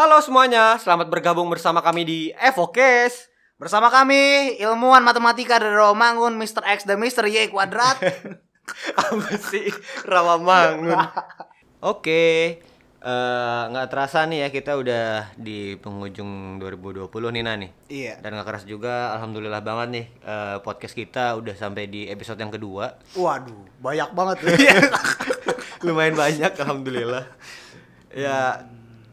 Halo 0.00 0.16
semuanya, 0.24 0.80
selamat 0.80 1.12
bergabung 1.12 1.52
bersama 1.52 1.84
kami 1.84 2.08
di 2.08 2.20
Evokes. 2.40 3.28
Bersama 3.60 3.92
kami 3.92 4.56
ilmuwan 4.56 5.04
matematika 5.04 5.60
dari 5.60 5.76
Romangun 5.76 6.40
Mr. 6.40 6.64
X 6.64 6.88
dan 6.88 6.96
Mr. 6.96 7.28
Y 7.28 7.52
kuadrat. 7.52 8.00
Apa 9.04 9.36
sih 9.36 9.68
Rawamangun? 10.08 10.96
Oke, 11.92 12.24
eh, 12.96 13.62
nggak 13.68 13.92
terasa 13.92 14.24
nih 14.24 14.40
ya 14.40 14.48
kita 14.48 14.80
udah 14.80 15.36
di 15.36 15.76
penghujung 15.76 16.56
2020 16.64 17.36
nih 17.36 17.42
Nani. 17.44 17.68
iya. 17.92 18.16
Dan 18.24 18.40
nggak 18.40 18.48
keras 18.48 18.64
juga, 18.64 19.12
alhamdulillah 19.20 19.60
banget 19.60 19.88
nih 20.00 20.06
eh, 20.24 20.56
podcast 20.64 20.96
kita 20.96 21.36
udah 21.36 21.52
sampai 21.52 21.92
di 21.92 22.08
episode 22.08 22.40
yang 22.40 22.48
kedua. 22.48 22.96
Waduh, 23.20 23.84
banyak 23.84 24.16
banget. 24.16 24.48
Lumayan 25.84 26.16
banyak, 26.16 26.56
alhamdulillah. 26.56 27.28
Ya, 28.16 28.64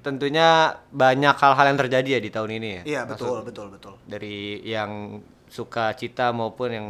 tentunya 0.08 0.48
banyak 0.90 1.36
hal-hal 1.36 1.66
yang 1.68 1.78
terjadi 1.78 2.10
ya 2.16 2.22
di 2.22 2.32
tahun 2.32 2.52
ini 2.54 2.68
ya. 2.70 2.82
Iya, 2.84 3.02
Maksud- 3.04 3.20
betul, 3.20 3.38
betul, 3.44 3.68
betul. 3.70 3.94
dari 4.04 4.38
yang 4.64 5.20
suka 5.46 5.92
cita 5.94 6.32
maupun 6.32 6.70
yang 6.70 6.88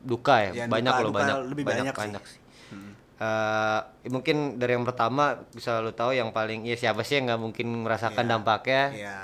duka 0.00 0.38
ya 0.40 0.50
Yang 0.56 0.70
banyak 0.70 0.92
duka- 0.92 1.00
loh 1.00 1.10
duka 1.10 1.20
banyak 1.20 1.36
lebih 1.46 1.64
banyak, 1.64 1.94
banyak 1.94 2.24
sih. 2.24 2.38
Hmm. 2.68 2.92
sih 2.92 3.14
Eh, 3.16 3.80
mungkin 4.06 4.36
dari 4.56 4.74
yang 4.74 4.84
pertama 4.84 5.24
bisa 5.48 5.80
lo 5.80 5.90
tahu 5.90 6.12
yang 6.12 6.30
paling 6.30 6.62
ya 6.62 6.76
siapa 6.76 7.00
sih 7.00 7.16
yang 7.16 7.26
nggak 7.26 7.40
mungkin 7.40 7.66
merasakan 7.80 8.22
Iya. 8.22 8.30
dampaknya 8.30 8.82
Iya. 8.92 9.18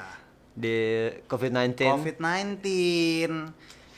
di 0.54 0.76
COVID-19 1.26 1.92
COVID-19. 1.92 2.64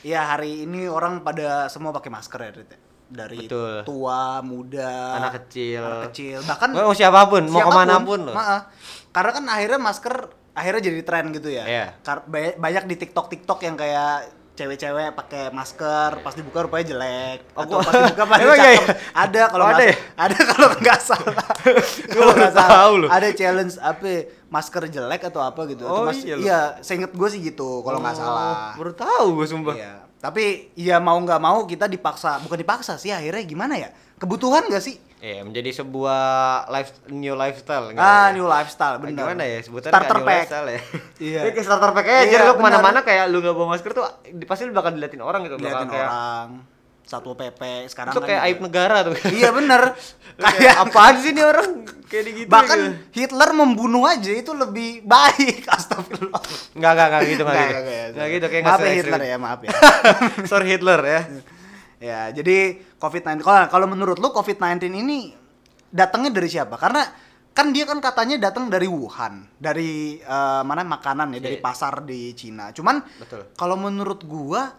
Iya, 0.03 0.21
hari 0.27 0.63
ini 0.63 0.85
orang 0.85 1.21
pada 1.21 1.65
semua 1.65 1.89
pakai 1.89 2.11
masker 2.11 2.37
ya, 2.39 2.51
Rit, 2.51 2.69
ya? 2.69 2.77
Dari 3.07 3.45
Betul. 3.45 3.83
tua, 3.83 4.41
muda, 4.41 5.15
anak 5.15 5.33
kecil 5.39 5.77
anak 5.79 6.09
kecil, 6.09 6.41
bahkan 6.41 6.69
mau 6.71 6.89
siapa 6.91 7.21
pun 7.25 7.45
mau 7.45 7.59
siapa 7.59 7.69
pun, 7.69 7.77
ke 7.77 7.81
mana 7.83 7.95
pun 8.01 8.19
loh 8.23 8.33
maaf. 8.33 8.61
Karena 9.09 9.31
kan 9.31 9.43
akhirnya 9.47 9.79
masker 9.79 10.15
akhirnya 10.51 10.81
jadi 10.83 11.01
tren 11.01 11.25
gitu 11.29 11.47
ya. 11.47 11.63
Iya. 11.63 11.85
Ba- 12.03 12.57
banyak 12.57 12.83
di 12.85 12.95
TikTok 12.97 13.29
TikTok 13.29 13.59
yang 13.61 13.75
kayak 13.75 14.25
cewek-cewek 14.53 15.11
pakai 15.13 15.51
masker 15.51 16.15
pas 16.17 16.31
dibuka 16.31 16.63
rupanya 16.63 16.87
jelek 16.87 17.43
Oh, 17.53 17.61
atau 17.61 17.75
pas 17.77 17.91
dibuka 17.93 18.23
Emang 18.39 18.55
iya 18.55 18.71
cakep 18.71 18.87
ya? 18.87 18.95
ada 19.13 19.41
kalau 19.45 19.63
Oh, 19.63 19.69
ada 19.69 19.83
ya? 19.83 19.95
ada 20.23 20.37
kalau 20.47 20.67
nggak 20.73 20.99
salah 21.03 21.47
kalau 22.15 22.31
nggak 22.33 22.53
salah 22.53 22.71
tahu 22.73 22.93
loh. 22.97 23.09
ada 23.11 23.27
challenge 23.29 23.75
apa 23.77 24.11
masker 24.47 24.83
jelek 24.87 25.21
atau 25.25 25.43
apa 25.43 25.59
gitu 25.67 25.83
Atau 25.83 25.91
Oh, 25.93 26.07
mas- 26.07 26.23
iya 26.23 26.35
iya 26.39 26.59
seinget 26.79 27.11
gue 27.11 27.27
sih 27.27 27.43
gitu 27.43 27.83
kalau 27.83 27.99
nggak 27.99 28.15
Oh, 28.15 28.21
salah 28.23 28.55
baru 28.73 28.91
tahu 28.95 29.25
gue 29.35 29.45
sumpah 29.45 29.75
Iya. 29.75 30.04
Tapi 30.25 30.43
ya 30.73 30.97
mau 30.97 31.13
nggak 31.15 31.37
mau 31.37 31.61
kita 31.63 31.85
dipaksa, 31.85 32.41
bukan 32.41 32.57
dipaksa 32.57 32.97
sih 32.97 33.13
akhirnya 33.13 33.45
gimana 33.45 33.77
ya? 33.77 33.93
Kebutuhan 34.17 34.65
nggak 34.65 34.81
sih? 34.81 34.97
Iya, 35.15 35.41
menjadi 35.41 35.69
sebuah 35.75 36.21
life 36.67 36.91
new 37.07 37.33
lifestyle 37.33 37.93
Ah, 37.93 38.29
ya? 38.29 38.33
new 38.33 38.45
lifestyle, 38.45 38.97
bener. 38.97 39.21
Gimana 39.21 39.43
ya 39.43 39.57
sebutannya 39.59 39.93
Starter 39.93 40.17
pack. 40.19 40.27
lifestyle 40.27 40.67
ya? 40.67 40.79
Iya. 41.19 41.39
Kayak 41.53 41.65
starter 41.65 41.91
pack 41.93 42.05
aja 42.07 42.21
Iya, 42.23 42.37
lu 42.39 42.45
bener. 42.45 42.53
ke 42.53 42.63
mana-mana 42.63 42.99
kayak 43.01 43.25
lu 43.29 43.37
nggak 43.39 43.53
bawa 43.53 43.67
masker 43.71 43.91
tuh 43.91 44.05
pasti 44.43 44.65
lu 44.65 44.73
bakal 44.73 44.91
diliatin 44.91 45.21
orang 45.21 45.45
gitu 45.45 45.55
bakal 45.55 45.65
Liatin 45.67 45.87
kayak 45.87 46.09
orang. 46.09 46.49
Satu 47.05 47.37
PP 47.37 47.85
sekarang 47.85 48.11
itu 48.11 48.19
kan 48.19 48.25
kayak 48.25 48.41
juga. 48.41 48.49
aib 48.49 48.57
negara 48.59 48.97
tuh. 49.05 49.15
Iya 49.29 49.49
bener. 49.53 49.81
kayak 50.57 50.75
apaan 50.83 51.15
sih 51.21 51.31
nih 51.31 51.45
orang 51.45 51.69
kayak 52.05 52.23
gitu 52.33 52.49
bahkan 52.49 52.79
Hitler 53.09 53.49
membunuh 53.53 54.03
aja 54.03 54.33
itu 54.33 54.51
lebih 54.51 55.05
baik. 55.05 55.69
Astagfirullah. 55.77 56.41
Enggak 56.73 56.91
enggak 56.91 57.07
enggak 57.07 57.21
gitu 57.29 57.43
Nggak, 57.45 57.53
gitu. 57.55 57.77
nggak, 57.77 58.05
nggak. 58.11 58.27
Gitu 58.33 58.45
kayak 58.49 58.63
Maaf 58.65 58.79
nggak 58.81 58.89
ya 58.89 58.95
Hitler 58.97 59.21
ya, 59.21 59.35
maaf 59.37 59.59
ya. 59.61 59.69
Sorry 60.51 60.67
Hitler 60.67 61.01
ya. 61.01 61.21
ya, 61.95 62.19
jadi 62.33 62.57
COVID-19 62.99 63.39
kalau 63.39 63.65
kalau 63.69 63.87
menurut 63.87 64.17
lu 64.17 64.29
COVID-19 64.29 64.89
ini 64.91 65.31
datangnya 65.87 66.33
dari 66.33 66.49
siapa? 66.49 66.75
Karena 66.75 67.05
kan 67.55 67.71
dia 67.71 67.87
kan 67.87 68.03
katanya 68.03 68.35
datang 68.35 68.67
dari 68.67 68.83
Wuhan, 68.83 69.47
dari 69.55 70.19
eh, 70.19 70.61
mana 70.65 70.83
makanan 70.83 71.37
ya, 71.37 71.39
dari 71.39 71.55
Iya. 71.55 71.63
pasar 71.63 72.03
di 72.03 72.35
Cina. 72.35 72.73
Cuman 72.75 72.99
kalau 73.55 73.79
menurut 73.79 74.27
gua 74.27 74.75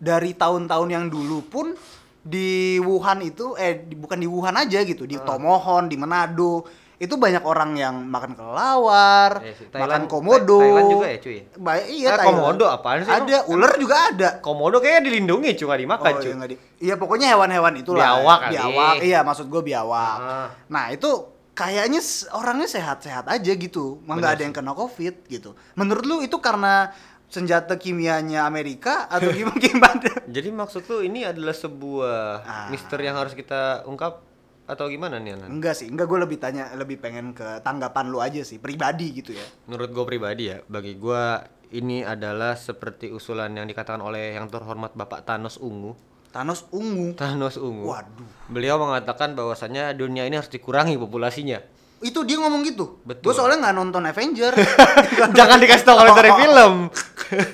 dari 0.00 0.32
tahun-tahun 0.32 0.88
yang 0.88 1.06
dulu 1.06 1.44
pun 1.44 1.76
di 2.18 2.48
Wuhan 2.78 3.20
itu 3.20 3.52
eh 3.54 3.80
di- 3.80 3.94
bukan 3.94 4.16
di 4.16 4.24
Wuhan 4.24 4.52
aja 4.54 4.80
gitu, 4.80 5.04
di 5.04 5.16
Tomohon, 5.16 5.86
di 5.86 5.96
Manado 5.96 6.64
itu 6.96 7.16
banyak 7.16 7.40
orang 7.42 7.72
yang 7.74 7.96
makan 8.04 8.36
kelelawar, 8.36 9.40
Iya 9.40 9.52
sih, 9.54 9.66
makan 9.66 9.72
Thailand- 9.72 10.04
komodo. 10.06 10.58
Thai- 10.58 10.68
Thailand 10.68 10.88
juga 10.90 11.06
ya, 11.06 11.18
cuy? 11.18 11.36
Ba- 11.56 11.80
iya, 11.82 11.88
Eh, 12.06 12.12
Thailand. 12.14 12.28
komodo 12.36 12.64
apaan 12.66 12.98
sih, 13.00 13.08
Ada, 13.10 13.38
ular 13.46 13.72
juga 13.74 13.96
ada. 14.06 14.28
Komodo 14.38 14.76
kayaknya 14.78 15.02
dilindungi 15.06 15.50
cuma 15.54 15.74
dimakan 15.74 16.12
Oh, 16.12 16.20
cuy. 16.20 16.28
iya, 16.30 16.44
di- 16.46 16.60
Iya 16.78 16.94
pokoknya 16.96 17.26
hewan-hewan 17.30 17.72
itulah. 17.74 18.04
Biawak 18.04 18.38
kali. 18.42 18.52
Biawak. 18.52 18.94
Iya 19.00 19.18
maksud 19.22 19.46
gue 19.48 19.62
biawak. 19.62 20.16
Ah. 20.18 20.48
Nah 20.66 20.84
itu 20.88 21.08
kayaknya 21.52 22.00
orangnya 22.30 22.64
sehat-sehat 22.66 23.24
aja 23.26 23.52
gitu. 23.54 24.00
Nggak 24.02 24.32
ada 24.34 24.42
yang 24.42 24.52
kena 24.54 24.72
covid 24.72 25.24
gitu. 25.24 25.56
Menurut 25.74 26.04
lu 26.04 26.16
itu 26.20 26.36
karena 26.36 26.92
senjata 27.30 27.78
kimianya 27.78 28.44
Amerika 28.44 29.06
atau 29.06 29.30
gimana? 29.30 29.56
gimana? 29.56 30.10
Jadi 30.34 30.50
maksud 30.50 30.82
lu 30.90 31.00
ini 31.00 31.22
adalah 31.22 31.54
sebuah 31.54 32.18
Ah. 32.42 32.68
misteri 32.68 33.06
yang 33.06 33.16
harus 33.16 33.32
kita 33.32 33.86
ungkap 33.86 34.26
atau 34.66 34.86
gimana 34.86 35.18
nih 35.18 35.34
Anan? 35.34 35.50
Enggak 35.58 35.78
sih, 35.78 35.86
enggak 35.86 36.06
gue 36.06 36.18
lebih 36.18 36.38
tanya, 36.38 36.70
lebih 36.74 36.98
pengen 36.98 37.30
ke 37.30 37.62
tanggapan 37.62 38.06
lu 38.06 38.18
aja 38.18 38.42
sih, 38.42 38.58
pribadi 38.58 39.14
gitu 39.14 39.34
ya. 39.34 39.46
Menurut 39.66 39.90
gue 39.90 40.04
pribadi 40.04 40.50
ya, 40.50 40.62
bagi 40.66 40.94
gue 40.94 41.22
ini 41.70 42.02
adalah 42.02 42.54
seperti 42.54 43.10
usulan 43.10 43.54
yang 43.54 43.66
dikatakan 43.66 44.02
oleh 44.02 44.34
yang 44.34 44.50
terhormat 44.50 44.94
Bapak 44.94 45.22
Thanos 45.22 45.58
Ungu. 45.58 45.94
Thanos 46.30 46.62
ungu. 46.70 47.10
Thanos 47.18 47.58
Ungu. 47.58 47.90
Waduh. 47.90 48.30
Beliau 48.46 48.78
mengatakan 48.78 49.34
bahwasannya 49.34 49.90
dunia 49.98 50.22
ini 50.22 50.38
harus 50.38 50.46
dikurangi 50.46 50.94
populasinya. 50.94 51.58
Itu 52.00 52.24
dia 52.24 52.36
ngomong 52.36 52.64
gitu. 52.64 52.98
Betul. 53.02 53.22
Gue 53.22 53.34
soalnya 53.34 53.60
nggak 53.62 53.76
nonton 53.76 54.02
Avenger. 54.02 54.52
Jangan 55.38 55.56
dikasih 55.56 55.84
tahu 55.84 55.96
kalau 55.98 56.12
dari 56.14 56.32
film. 56.34 56.72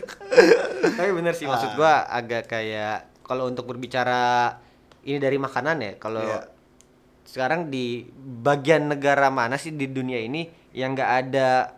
Tapi 0.96 1.10
bener 1.12 1.32
sih 1.32 1.44
maksud 1.44 1.70
Ah. 1.70 1.74
gua 1.74 1.92
agak 2.04 2.46
kayak 2.46 2.96
kalau 3.20 3.46
untuk 3.46 3.66
berbicara 3.66 4.54
ini 5.02 5.18
dari 5.18 5.36
makanan 5.36 5.76
ya, 5.78 5.92
kalau 5.96 6.22
Iya. 6.22 6.46
sekarang 7.24 7.66
di 7.66 8.06
bagian 8.16 8.86
negara 8.88 9.28
mana 9.28 9.54
sih 9.56 9.70
di 9.70 9.86
dunia 9.86 10.18
ini 10.18 10.46
yang 10.72 10.94
nggak 10.94 11.10
ada 11.20 11.74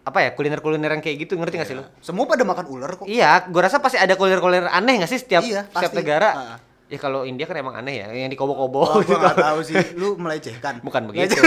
apa 0.00 0.18
ya 0.18 0.32
kuliner-kuliner 0.32 0.90
yang 0.90 1.00
kayak 1.00 1.16
gitu 1.20 1.36
ngerti 1.36 1.54
nggak 1.54 1.68
sih 1.68 1.76
lo? 1.76 1.84
Semua 2.00 2.24
pada 2.24 2.40
makan 2.42 2.64
ular 2.66 2.90
kok. 2.94 3.04
Iya, 3.04 3.44
gua 3.46 3.62
rasa 3.62 3.76
pasti 3.78 3.96
ada 3.96 4.12
kuliner-kuliner 4.14 4.66
aneh 4.66 4.98
nggak 4.98 5.10
sih 5.10 5.20
setiap 5.20 5.44
Iya, 5.44 5.68
setiap 5.68 5.92
pasti. 5.92 5.98
negara. 5.98 6.30
Ah. 6.30 6.56
Ya 6.90 6.98
kalau 6.98 7.22
India 7.22 7.46
kan 7.46 7.54
emang 7.54 7.72
aneh 7.72 8.02
ya, 8.02 8.10
yang 8.10 8.26
dikobo-kobo 8.26 8.82
Oh, 8.82 8.98
gitu. 8.98 9.14
nggak 9.14 9.38
tahu 9.38 9.58
sih. 9.62 9.78
Lu 9.94 10.18
melecehkan. 10.18 10.82
Bukan 10.82 11.06
begitu. 11.08 11.38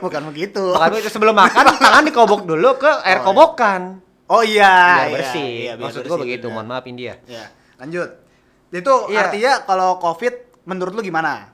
Bukan 0.00 0.22
begitu. 0.26 0.64
Makanya 0.72 0.98
itu 0.98 1.10
sebelum 1.10 1.36
makan 1.36 1.64
tangan 1.76 2.02
dikobok 2.02 2.42
dulu 2.42 2.74
ke 2.74 2.88
air 3.02 3.20
Oh, 3.20 3.20
iya. 3.20 3.26
kobokan. 3.26 3.82
Oh 4.24 4.40
iya, 4.40 4.72
biar 4.72 5.04
iya, 5.04 5.14
bersih. 5.14 5.52
iya, 5.60 5.72
biar 5.74 5.84
Maksud 5.84 6.00
gua 6.02 6.08
bersih, 6.10 6.24
begitu. 6.24 6.46
benar. 6.48 6.56
Mohon 6.56 6.68
maaf 6.70 6.84
India. 6.86 7.12
Ya, 7.24 7.44
lanjut. 7.76 8.08
Itu 8.72 8.94
Iya. 9.06 9.18
artinya 9.20 9.52
kalau 9.62 9.90
COVID 9.98 10.34
menurut 10.64 10.92
lu 10.92 11.02
gimana? 11.02 11.52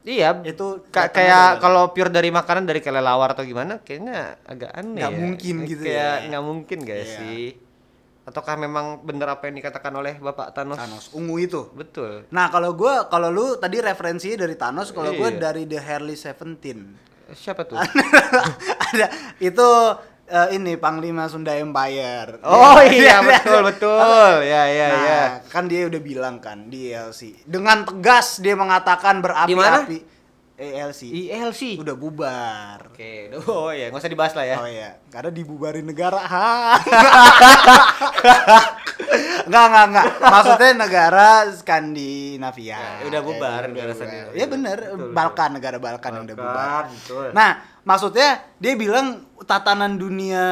Iya, 0.00 0.36
Itu 0.42 0.84
ka- 0.88 1.08
kayak 1.08 1.58
kalau 1.58 1.88
pure 1.90 2.08
dari 2.08 2.28
makanan 2.28 2.64
dari 2.64 2.78
kelelawar 2.78 3.32
atau 3.32 3.40
gimana, 3.42 3.80
kayaknya 3.80 4.36
agak 4.42 4.68
aneh. 4.70 4.96
Nggak 4.96 5.12
ya. 5.12 5.16
mungkin 5.18 5.54
gitu 5.66 5.82
Kayak 5.82 5.96
ya. 6.14 6.26
nggak 6.26 6.44
mungkin 6.44 6.76
gak 6.82 6.98
Iya. 6.98 7.08
sih? 7.10 7.44
Ataukah 8.20 8.54
memang 8.54 9.00
benar 9.00 9.32
apa 9.32 9.48
yang 9.48 9.56
dikatakan 9.56 9.90
oleh 9.90 10.14
Bapak 10.16 10.52
Thanos? 10.52 10.76
Thanos 10.76 11.04
ungu 11.12 11.36
itu. 11.36 11.66
Betul. 11.72 12.28
Nah, 12.28 12.46
kalau 12.46 12.72
gua 12.72 13.08
kalau 13.08 13.28
lu 13.28 13.56
tadi 13.56 13.80
referensinya 13.80 14.44
dari 14.44 14.54
Thanos, 14.54 14.92
kalau 14.92 15.10
gua 15.12 15.28
Iya. 15.28 15.40
dari 15.40 15.62
The 15.64 15.78
Harley 15.78 16.14
Seventeen. 16.14 16.94
Siapa 17.30 17.64
tuh? 17.64 17.80
Ada 18.86 19.06
itu 19.38 19.68
eh, 20.26 20.48
ini 20.52 20.76
Panglima 20.76 21.26
Sunda 21.26 21.54
Empire. 21.54 22.38
oh 22.42 22.78
iya, 22.82 23.18
Dia- 23.18 23.24
betul 23.32 23.60
betul. 23.64 23.98
Ya 24.42 24.62
ya 24.68 24.88
nah, 24.88 25.00
ya. 25.00 25.22
kan 25.48 25.64
dia 25.66 25.86
udah 25.86 26.00
bilang 26.00 26.38
kan 26.38 26.68
di 26.68 26.90
ELC. 26.90 27.40
Dengan 27.42 27.82
tegas 27.82 28.38
dia 28.38 28.54
mengatakan 28.54 29.18
berapi-api. 29.20 30.19
ELC. 30.60 31.08
ILC. 31.08 31.80
Udah 31.80 31.96
bubar. 31.96 32.92
Oke, 32.92 33.32
oh 33.48 33.72
ya, 33.72 33.88
nggak 33.88 33.96
usah 33.96 34.12
dibahas 34.12 34.36
lah 34.36 34.44
ya. 34.44 34.56
Oh 34.60 34.68
iya, 34.68 35.00
karena 35.08 35.32
dibubarin 35.32 35.88
negara. 35.88 36.20
Ha. 36.20 36.76
enggak, 39.48 39.64
enggak, 39.72 39.84
enggak. 39.88 40.06
Maksudnya 40.20 40.70
negara 40.76 41.28
Skandinavia. 41.50 43.00
Ya, 43.00 43.04
udah 43.08 43.20
bubar 43.24 43.60
Ya, 43.64 43.68
negara. 43.72 43.92
Skandinavia. 43.96 44.36
Ya 44.36 44.46
bener, 44.46 44.78
Betul, 44.78 44.96
betul. 45.00 45.12
Balkan, 45.16 45.50
negara 45.56 45.76
Balkan, 45.80 46.10
yang 46.12 46.24
udah 46.28 46.36
Balkan, 46.36 46.52
bubar. 46.52 46.84
betul. 46.92 47.26
Nah, 47.32 47.50
maksudnya 47.82 48.28
dia 48.60 48.72
bilang 48.76 49.06
tatanan 49.48 49.96
dunia 49.96 50.44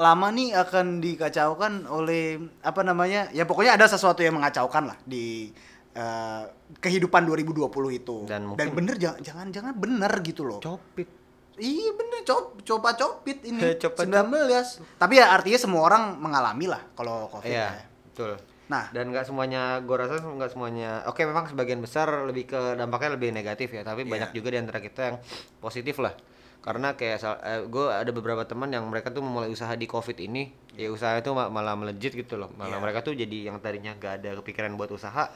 lama 0.00 0.32
nih 0.32 0.56
akan 0.56 0.98
dikacaukan 0.98 1.84
oleh 1.86 2.40
apa 2.64 2.80
namanya? 2.80 3.28
Ya 3.36 3.44
pokoknya 3.44 3.76
ada 3.76 3.84
sesuatu 3.84 4.24
yang 4.24 4.40
mengacaukan 4.40 4.88
lah 4.88 4.96
di 5.04 5.52
eh, 5.92 6.42
kehidupan 6.76 7.22
2020 7.24 7.68
itu. 7.94 8.16
Dan 8.24 8.52
Dan, 8.52 8.68
bener 8.72 8.96
jangan 8.96 9.48
jangan 9.48 9.72
bener 9.74 10.12
gitu 10.20 10.42
loh. 10.42 10.58
Copit. 10.58 11.08
Iya 11.52 11.92
bener 11.92 12.24
cop 12.24 12.64
coba 12.64 12.96
copit 12.96 13.44
ini 13.44 13.60
Coba 13.82 14.08
19 14.08 14.88
Tapi 14.96 15.14
ya 15.14 15.30
artinya 15.30 15.60
semua 15.60 15.84
orang 15.84 16.16
mengalami 16.16 16.64
lah 16.64 16.80
kalau 16.92 17.28
covid 17.28 17.44
Iya, 17.46 17.68
ya. 17.68 17.84
betul. 18.08 18.32
Nah 18.66 18.88
dan 18.88 19.12
nggak 19.12 19.20
semuanya 19.22 19.76
gue 19.78 19.92
rasa 19.92 20.16
nggak 20.18 20.48
semuanya 20.48 21.04
oke 21.04 21.20
memang 21.20 21.44
sebagian 21.44 21.76
besar 21.78 22.08
lebih 22.24 22.48
ke 22.48 22.56
dampaknya 22.72 23.20
lebih 23.20 23.30
negatif 23.30 23.68
ya 23.68 23.84
tapi 23.84 24.02
Iya. 24.02 24.10
banyak 24.10 24.30
juga 24.32 24.48
di 24.48 24.58
antara 24.58 24.80
kita 24.80 25.00
yang 25.04 25.16
positif 25.58 26.00
lah 26.00 26.16
karena 26.62 26.94
kayak 26.94 27.20
gue 27.68 27.86
ada 27.90 28.10
beberapa 28.10 28.46
teman 28.46 28.70
yang 28.70 28.86
mereka 28.86 29.10
tuh 29.10 29.20
memulai 29.20 29.50
usaha 29.50 29.74
di 29.74 29.84
covid 29.84 30.16
ini 30.16 30.48
ya 30.72 30.88
usaha 30.88 31.12
itu 31.12 31.28
ma- 31.30 31.50
malah 31.50 31.74
melejit 31.74 32.14
gitu 32.14 32.38
loh 32.38 32.48
malah 32.54 32.70
Iya. 32.72 32.80
mereka 32.80 32.98
tuh 33.02 33.12
jadi 33.12 33.52
yang 33.52 33.60
tadinya 33.60 33.92
gak 33.92 34.24
ada 34.24 34.40
kepikiran 34.40 34.72
buat 34.72 34.88
usaha 34.88 35.28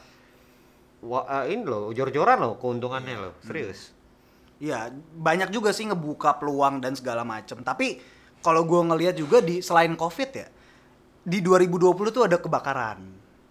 wah 1.03 1.45
eh, 1.45 1.53
ini 1.53 1.63
loh 1.67 1.93
jor-joran 1.93 2.37
loh 2.41 2.53
keuntungannya 2.57 3.15
loh 3.17 3.33
serius 3.43 3.93
Iya, 4.57 4.89
banyak 5.13 5.53
juga 5.53 5.69
sih 5.69 5.85
ngebuka 5.85 6.41
peluang 6.41 6.81
dan 6.81 6.97
segala 6.97 7.21
macem. 7.21 7.61
Tapi 7.61 8.01
kalau 8.41 8.65
gue 8.65 8.81
ngelihat 8.89 9.13
juga 9.13 9.37
di 9.37 9.61
selain 9.61 9.93
COVID 9.93 10.29
ya, 10.33 10.49
di 11.21 11.45
2020 11.45 11.93
tuh 12.09 12.23
ada 12.25 12.41
kebakaran 12.41 12.97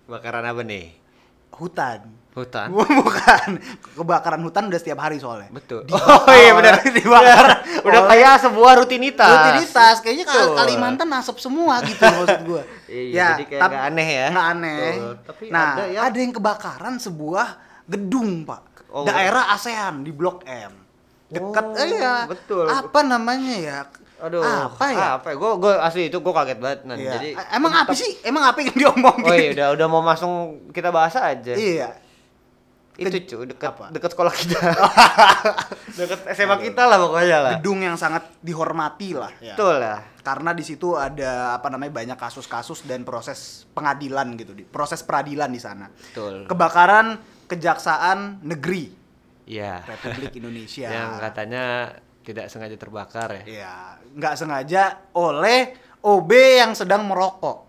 bakaran 0.07 0.49
apa 0.49 0.63
nih 0.65 0.97
hutan. 1.53 2.01
hutan 2.33 2.69
Bukan, 3.05 3.49
kebakaran 3.97 4.41
hutan 4.45 4.69
udah 4.69 4.81
setiap 4.81 5.01
hari 5.03 5.21
soalnya. 5.21 5.49
betul 5.53 5.85
Dibakar, 5.85 6.27
oh 6.27 6.35
iya 6.37 6.53
benar 6.53 6.75
dibakar. 6.97 7.47
Udah 7.89 8.03
kayak 8.07 8.35
sebuah 8.41 8.73
rutinitas. 8.77 9.31
Rutinitas. 9.31 9.95
Kayaknya 9.99 10.25
Kal- 10.25 10.39
Betul. 10.43 10.57
Kalimantan 10.57 11.09
asap 11.13 11.37
semua 11.39 11.75
gitu 11.83 12.03
maksud 12.17 12.43
gue 12.45 12.63
Iya, 12.87 13.29
jadi 13.33 13.45
kayak 13.47 13.61
nggak 13.63 13.85
aneh 13.87 14.09
ya. 14.09 14.29
nggak 14.29 14.47
aneh. 14.49 14.79
Betul. 14.79 15.13
Tapi 15.23 15.45
nah 15.49 15.69
ada 15.75 15.85
ada 16.03 16.17
yang- 16.17 16.35
kebakaran 16.35 16.95
sebuah 16.97 17.47
gedung 17.85 18.43
pak. 18.43 18.63
Oh. 18.89 19.05
daerah 19.05 19.53
ASEAN 19.53 20.03
di 20.03 20.11
Blok 20.11 20.43
M. 20.45 20.73
Dekat 21.27 21.65
Oh, 21.67 21.75
eh, 21.77 21.91
ya 21.93 22.25
betul. 22.25 22.65
apa 22.65 23.01
namanya 23.03 23.55
ya? 23.55 23.79
Aduh 24.17 24.41
apa 24.41 24.85
ya? 24.89 25.07
apa 25.17 25.29
gue 25.31 25.51
gue 25.59 25.73
asli 25.77 26.03
itu 26.07 26.17
gue 26.17 26.33
kaget 26.33 26.57
banget 26.57 26.81
nah, 26.83 26.95
Iya. 26.95 27.13
jadi 27.13 27.29
emang 27.53 27.75
apa 27.77 27.93
sih? 27.93 28.09
Emang 28.23 28.47
apa 28.47 28.59
yang 28.59 28.73
diomongin? 28.81 29.27
Oh 29.27 29.35
iya 29.35 29.51
udah 29.53 29.69
udah 29.75 29.87
mau 29.87 30.01
masuk 30.01 30.33
kita 30.71 30.89
bahas 30.89 31.13
aja. 31.15 31.53
Iya 31.53 31.93
itu 32.97 33.29
cu 33.29 33.45
dekat 33.45 33.77
apa? 33.77 33.87
dekat 33.93 34.11
sekolah 34.17 34.33
kita. 34.33 34.61
Dekat 36.01 36.21
SMA 36.33 36.57
kita 36.65 36.83
lah 36.89 36.97
pokoknya 37.01 37.39
lah. 37.41 37.53
Gedung 37.61 37.85
yang 37.85 37.97
sangat 38.01 38.41
dihormati 38.41 39.13
lah. 39.13 39.33
Ya. 39.41 39.53
betul 39.53 39.81
lah. 39.81 40.01
Karena 40.25 40.57
di 40.57 40.65
situ 40.65 40.97
ada 40.97 41.57
apa 41.57 41.69
namanya 41.69 41.93
banyak 41.93 42.19
kasus-kasus 42.19 42.89
dan 42.89 43.05
proses 43.05 43.69
pengadilan 43.77 44.33
gitu 44.41 44.57
di 44.57 44.65
proses 44.65 45.05
peradilan 45.05 45.53
di 45.53 45.61
sana. 45.61 45.93
Betul. 45.93 46.49
Kebakaran 46.49 47.21
kejaksaan 47.49 48.45
negeri 48.45 48.93
iya. 49.45 49.85
Republik 49.85 50.33
Indonesia. 50.41 50.89
Yang 50.89 51.11
katanya 51.21 51.65
tidak 52.25 52.47
sengaja 52.49 52.77
terbakar 52.81 53.29
ya. 53.41 53.43
Ya 53.45 53.75
nggak 54.17 54.35
sengaja 54.41 55.13
oleh 55.13 55.77
OB 56.01 56.31
yang 56.33 56.73
sedang 56.73 57.05
merokok. 57.05 57.69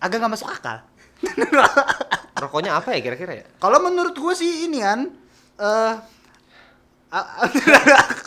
Agak 0.00 0.20
nggak 0.20 0.32
masuk 0.32 0.48
akal 0.48 0.84
rokoknya 2.36 2.72
apa 2.74 2.92
ya 2.92 3.00
kira-kira 3.02 3.32
ya 3.34 3.46
kalau 3.56 3.80
menurut 3.80 4.12
gue 4.12 4.34
sih 4.34 4.64
ini 4.64 4.78
kan 4.78 5.08
eh 5.56 5.92
a- 7.08 7.48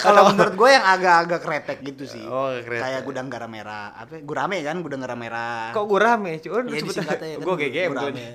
kalau 0.00 0.22
menurut 0.28 0.54
gue 0.54 0.68
yang 0.68 0.82
agak-agak 0.82 1.40
kretek 1.40 1.78
gitu 1.84 2.04
sih 2.04 2.24
Oh, 2.24 2.50
kretek. 2.56 2.82
kayak 2.82 3.00
gudang 3.02 3.28
garam 3.28 3.46
merah 3.46 3.94
apa 3.94 4.18
ya? 4.18 4.20
gurame 4.22 4.58
kan 4.60 4.80
gudang 4.80 5.00
garam 5.00 5.16
merah 5.16 5.70
kok 5.70 5.84
gue 5.84 6.00
rame 6.00 6.38
cuy 6.38 6.50
Iya, 6.50 6.82
disingkatnya 6.82 7.28
kan 7.32 7.44
gue 7.44 7.54
GGM 7.58 7.90
tuh 7.92 8.08
gurame. 8.08 8.26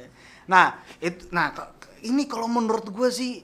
nah 0.46 0.66
itu 0.98 1.22
nah 1.30 1.52
ini 2.00 2.24
kalau 2.26 2.48
menurut 2.48 2.88
gue 2.88 3.10
sih 3.10 3.44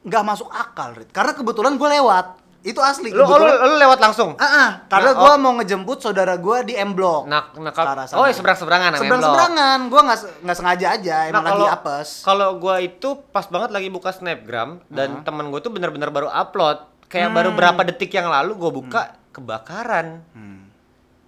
nggak 0.00 0.24
masuk 0.26 0.48
akal 0.48 0.92
Rit. 0.92 1.08
karena 1.08 1.32
kebetulan 1.32 1.74
gue 1.74 1.88
lewat 1.90 2.26
itu 2.66 2.80
asli 2.82 3.14
lu, 3.14 3.22
lu, 3.22 3.24
kebetulan 3.24 3.56
lu 3.70 3.76
lewat 3.78 3.98
langsung 4.02 4.30
Ah, 4.34 4.44
ah, 4.44 4.70
karena 4.90 5.14
Nah, 5.14 5.20
gue 5.22 5.32
oh. 5.32 5.38
mau 5.38 5.52
ngejemput 5.62 5.98
saudara 6.02 6.34
gue 6.34 6.56
di 6.66 6.74
M 6.74 6.90
Block. 6.90 7.30
Nah, 7.30 7.54
nah, 7.54 7.70
oh, 8.18 8.26
ya 8.26 8.34
seberang-seberangan 8.34 8.98
sama 8.98 8.98
M 8.98 9.02
Seberang 9.06 9.22
seberangan, 9.22 9.78
gue 9.86 10.00
nggak 10.02 10.18
nggak 10.42 10.56
sengaja 10.58 10.86
aja, 10.98 11.16
emang 11.30 11.44
Nah, 11.46 11.50
lagi 11.54 11.66
apes. 11.70 12.08
Kalau 12.26 12.58
gua 12.58 12.82
itu 12.82 13.08
pas 13.30 13.46
banget 13.46 13.70
lagi 13.70 13.88
buka 13.94 14.10
snapgram 14.10 14.82
dan 14.90 15.22
temen 15.22 15.54
gue 15.54 15.60
tuh 15.62 15.70
bener-bener 15.70 16.10
baru 16.10 16.28
upload. 16.28 16.82
Kayak 17.06 17.30
baru 17.30 17.54
berapa 17.54 17.80
detik 17.88 18.10
yang 18.12 18.28
lalu 18.28 18.58
gue 18.58 18.70
buka 18.74 19.16
kebakaran. 19.30 20.26
Hmm. 20.34 20.68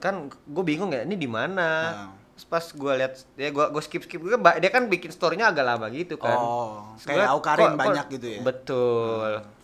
Kan 0.03 0.29
gue 0.29 0.65
bingung 0.67 0.91
ya 0.91 1.07
ini 1.07 1.15
di 1.15 1.31
mana. 1.31 1.71
Nah. 2.11 2.19
Pas 2.49 2.65
gue 2.65 2.93
lihat 2.97 3.21
ya 3.39 3.53
gue 3.53 3.65
gue 3.71 3.83
skip 3.85 4.03
skip 4.03 4.19
gue 4.19 4.35
dia 4.35 4.71
kan 4.73 4.89
bikin 4.91 5.15
storynya 5.15 5.55
agak 5.55 5.63
lama 5.63 5.87
gitu 5.95 6.19
kan. 6.19 6.37
Oh, 6.37 6.97
kayak 7.07 7.31
Aukarin 7.31 7.77
kok- 7.77 7.79
banyak 7.79 8.07
gitu 8.19 8.27
ya? 8.27 8.41
Betul. 8.43 9.60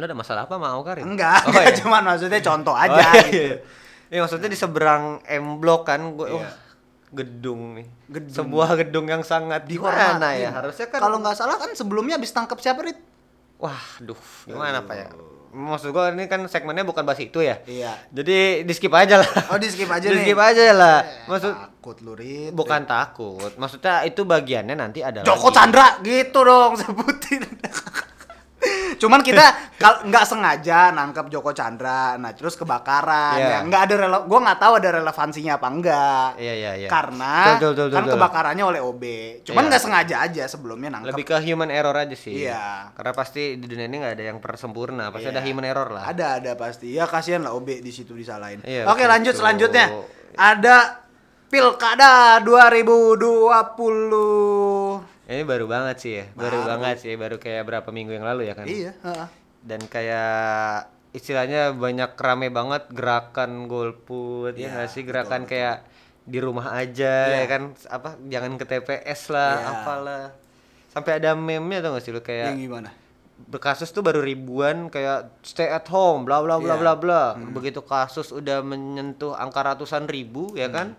Lu 0.00 0.04
ada 0.04 0.16
masalah 0.16 0.40
apa 0.44 0.56
sama 0.56 0.72
Aukarin? 0.72 1.04
Enggak, 1.04 1.44
Oh, 1.44 1.52
enggak 1.52 1.64
iya. 1.66 1.76
cuman 1.76 2.02
maksudnya 2.06 2.40
contoh 2.48 2.72
Oh, 2.72 2.80
aja 2.80 2.96
iya, 2.96 3.22
gitu. 3.22 3.36
iya. 3.36 3.56
Iya, 4.10 4.18
maksudnya 4.24 4.48
di 4.48 4.56
seberang 4.56 5.04
M 5.22 5.60
Block 5.60 5.84
kan 5.84 6.00
gue 6.10 6.26
Iya. 6.26 6.40
wah, 6.40 6.50
gedung 7.12 7.60
nih. 7.74 7.86
Gedung. 8.08 8.34
Sebuah 8.34 8.70
gedung 8.76 9.06
yang 9.06 9.20
sangat 9.20 9.66
Dihormatin. 9.66 10.16
gimana 10.16 10.28
ya? 10.32 10.50
Harusnya 10.50 10.86
kan 10.86 10.98
Kalau 10.98 11.18
nggak 11.18 11.36
salah 11.36 11.54
kan 11.54 11.70
sebelumnya 11.72 12.16
habis 12.16 12.30
tangkap 12.30 12.56
siapa 12.56 12.80
Rit? 12.80 12.96
Wah, 13.56 13.76
duh, 13.98 14.16
gimana 14.42 14.80
Pak 14.80 14.96
ya? 14.96 15.08
Maksud 15.50 15.90
gua 15.90 16.08
ini 16.08 16.24
kan 16.24 16.46
segmennya 16.46 16.80
bukan 16.80 17.02
bahas 17.02 17.18
itu 17.18 17.38
ya. 17.38 17.58
Iya. 17.64 17.90
Jadi 18.08 18.62
di 18.62 18.70
skip 18.70 18.88
aja 18.88 19.18
lah. 19.18 19.26
Oh, 19.50 19.58
di 19.58 19.66
skip 19.66 19.86
aja 19.86 20.06
di 20.06 20.14
nih. 20.14 20.22
skip 20.24 20.38
aja 20.38 20.62
lah. 20.70 20.98
Eh, 21.02 21.26
Maksud 21.26 21.52
takut 21.52 21.96
lu 22.00 22.14
Rit. 22.14 22.50
bukan 22.50 22.82
takut. 22.84 23.50
Maksudnya 23.54 24.02
itu 24.02 24.22
bagiannya 24.22 24.74
nanti 24.74 25.02
ada 25.02 25.20
Joko 25.20 25.50
lagi. 25.50 25.56
Chandra 25.56 25.86
gitu 26.00 26.38
dong 26.40 26.72
sebutin. 26.80 27.42
Cuman 29.00 29.24
kita 29.24 29.42
kal- 29.74 30.04
nggak 30.04 30.22
sengaja 30.22 30.92
nangkep 30.92 31.26
Joko 31.26 31.50
Chandra, 31.50 32.14
nah 32.14 32.30
terus 32.30 32.52
kebakaran, 32.52 33.34
Iya. 33.34 33.48
ya 33.48 33.58
nggak 33.64 33.82
ada 33.82 33.94
rele- 33.96 34.24
gua 34.24 34.38
nggak 34.44 34.58
tahu 34.60 34.72
ada 34.76 34.88
relevansinya 34.94 35.52
apa 35.56 35.66
enggak. 35.66 36.36
Iya, 36.36 36.52
iya, 36.54 36.72
iya. 36.76 36.86
Karena 36.86 37.56
Betul, 37.56 37.72
betul, 37.72 37.88
betul, 37.88 37.96
kan 37.96 38.04
kebakarannya 38.06 38.62
oleh 38.62 38.78
OB. 38.78 39.02
Cuman 39.42 39.58
Iya. 39.58 39.68
nggak 39.72 39.80
sengaja 39.80 40.14
aja 40.20 40.46
sebelumnya 40.46 40.88
nangkep. 40.92 41.10
Lebih 41.10 41.24
ke 41.24 41.34
human 41.42 41.70
error 41.70 41.96
aja 41.96 42.12
sih. 42.12 42.44
Iya. 42.44 42.92
Karena 42.92 43.10
pasti 43.10 43.56
di 43.56 43.64
dunia 43.64 43.86
ini 43.86 43.96
nggak 43.98 44.14
ada 44.14 44.24
yang 44.26 44.38
persempurna, 44.38 45.08
pasti 45.08 45.26
Iya. 45.26 45.34
ada 45.34 45.42
human 45.42 45.64
error 45.64 45.88
lah. 45.88 46.04
Ada 46.04 46.36
ada 46.36 46.52
pasti. 46.54 46.92
Ya 46.92 47.08
kasihan 47.08 47.40
lah 47.40 47.50
OB 47.50 47.80
di 47.80 47.88
situ 47.88 48.12
disalahin. 48.12 48.60
Iya, 48.62 48.84
Oke, 48.84 49.00
betul. 49.00 49.10
lanjut 49.10 49.34
selanjutnya. 49.34 49.86
Ada 50.32 50.96
Pilkada 51.48 52.38
2020. 52.38 55.02
Ini 55.30 55.46
baru 55.46 55.64
banget 55.64 55.96
sih 55.96 56.12
ya. 56.12 56.24
Baru, 56.34 56.58
Baru. 56.58 56.68
banget 56.68 56.96
sih, 57.00 57.14
baru 57.14 57.38
kayak 57.38 57.62
berapa 57.62 57.88
minggu 57.88 58.12
yang 58.12 58.26
lalu 58.26 58.50
ya 58.50 58.54
kan. 58.54 58.66
Iya, 58.66 58.92
heeh. 58.98 59.28
Dan 59.62 59.86
kayak 59.86 60.90
istilahnya 61.10 61.70
banyak 61.72 62.14
rame 62.14 62.50
banget 62.50 62.86
gerakan 62.88 63.66
golput 63.66 64.54
ya 64.54 64.66
Iya, 64.66 64.68
nggak 64.72 64.88
sih 64.88 65.02
gerakan 65.02 65.42
betul, 65.42 65.50
kayak 65.52 65.76
di 66.22 66.38
rumah 66.38 66.70
aja 66.72 67.14
Iya. 67.28 67.42
ya 67.42 67.46
kan 67.46 67.62
apa 67.86 68.08
jangan 68.24 68.52
ke 68.54 68.64
TPS 68.64 69.20
lah 69.28 69.52
Iya. 69.52 69.66
apalah 69.72 70.24
sampai 70.88 71.18
ada 71.18 71.34
meme-nya 71.34 71.82
tau 71.82 71.94
gak 71.94 72.04
sih 72.04 72.10
lu 72.10 72.18
kayak 72.20 72.54
Yang 72.54 72.62
gimana? 72.62 72.90
berkasus 73.42 73.90
tuh 73.90 74.00
baru 74.00 74.22
ribuan 74.22 74.86
kayak 74.86 75.42
stay 75.42 75.66
at 75.66 75.86
home 75.88 76.22
bla 76.22 76.38
bla 76.38 76.56
bla 76.56 76.74
Iya. 76.74 76.80
bla 76.80 76.92
bla 76.94 77.22
begitu 77.50 77.82
kasus 77.82 78.30
udah 78.30 78.60
menyentuh 78.60 79.34
angka 79.34 79.66
ratusan 79.66 80.06
ribu 80.06 80.54
ya 80.54 80.70
kan 80.70 80.94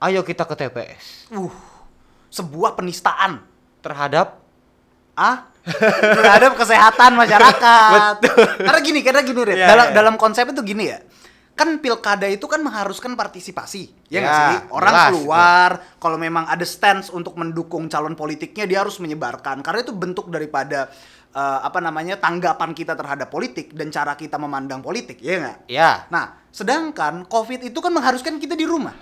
ayo 0.00 0.22
kita 0.22 0.44
ke 0.44 0.54
TPS 0.54 1.26
Uh, 1.30 1.50
sebuah 2.30 2.78
penistaan. 2.78 3.44
terhadap 3.80 4.40
Ah? 5.16 5.48
terhadap 6.16 6.56
kesehatan 6.56 7.12
masyarakat. 7.12 8.14
Karena 8.64 8.80
gini, 8.80 9.00
karena 9.04 9.20
gini, 9.20 9.40
Rit. 9.44 9.56
Iya, 9.60 9.68
dalam 9.68 9.86
iya. 9.92 9.94
dalam 9.94 10.14
konsep 10.16 10.48
itu 10.48 10.64
gini 10.64 10.88
ya. 10.88 11.04
Kan 11.52 11.76
pilkada 11.84 12.24
itu 12.24 12.48
kan 12.48 12.64
mengharuskan 12.64 13.12
partisipasi, 13.20 14.08
ya 14.08 14.24
nggak 14.24 14.32
Ya, 14.32 14.40
sih? 14.48 14.58
Orang 14.72 14.94
jelas, 14.96 15.10
keluar, 15.12 15.70
kalau 16.00 16.16
memang 16.16 16.48
ada 16.48 16.64
stance 16.64 17.12
untuk 17.12 17.36
mendukung 17.36 17.84
calon 17.92 18.16
politiknya, 18.16 18.64
dia 18.64 18.80
harus 18.80 18.96
menyebarkan. 18.96 19.60
Karena 19.60 19.84
itu 19.84 19.92
bentuk 19.92 20.32
daripada 20.32 20.88
eh, 21.36 21.60
apa 21.60 21.84
namanya 21.84 22.16
tanggapan 22.16 22.72
kita 22.72 22.96
terhadap 22.96 23.28
politik 23.28 23.76
dan 23.76 23.92
cara 23.92 24.16
kita 24.16 24.40
memandang 24.40 24.80
politik, 24.80 25.20
ya 25.20 25.36
nggak? 25.36 25.58
ya 25.68 26.08
Nah, 26.08 26.48
sedangkan 26.48 27.28
COVID 27.28 27.68
itu 27.68 27.76
kan 27.84 27.92
mengharuskan 27.92 28.40
kita 28.40 28.56
di 28.56 28.64
rumah. 28.64 28.96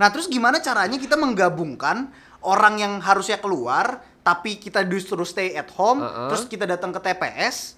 Nah, 0.00 0.08
terus 0.10 0.26
gimana 0.26 0.58
caranya 0.58 0.98
kita 0.98 1.14
menggabungkan 1.14 2.10
orang 2.42 2.76
yang 2.76 2.92
harusnya 2.98 3.36
keluar, 3.36 3.86
tapi 4.20 4.56
kita 4.56 4.84
justru 4.84 5.20
stay 5.22 5.52
at 5.52 5.68
home, 5.70 5.98
Uh-uh. 5.98 6.28
terus 6.28 6.44
kita 6.44 6.64
datang 6.64 6.90
ke 6.90 7.00
TPS? 7.00 7.76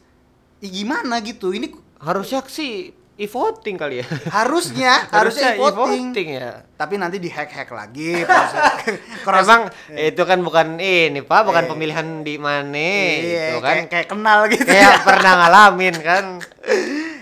Ya 0.58 0.68
gimana 0.72 1.18
gitu? 1.18 1.50
Ini 1.50 1.70
harusnya 1.98 2.42
sih 2.44 2.90
e-voting 3.12 3.76
kali 3.76 4.00
ya 4.00 4.06
harusnya 4.26 5.04
harusnya 5.14 5.54
voting. 5.54 6.10
e-voting 6.10 6.28
ya 6.32 6.50
Tapi 6.74 6.94
nanti 6.96 7.18
dihack-hack 7.18 7.68
lagi. 7.68 8.24
proses- 8.24 8.98
Emang 9.42 9.62
itu 9.92 10.22
kan 10.24 10.38
bukan 10.40 10.66
ini 10.76 11.20
pak, 11.20 11.44
bukan 11.44 11.62
Eh. 11.62 11.68
pemilihan 11.68 12.06
di 12.20 12.34
mana, 12.36 12.72
iya, 12.74 13.54
itu 13.54 13.58
kan 13.60 13.74
kayak, 13.76 13.86
kayak 13.88 14.06
kenal 14.08 14.38
gitu. 14.48 14.64
kayak 14.64 15.02
pernah 15.06 15.32
ngalamin 15.36 15.94
kan. 15.96 16.24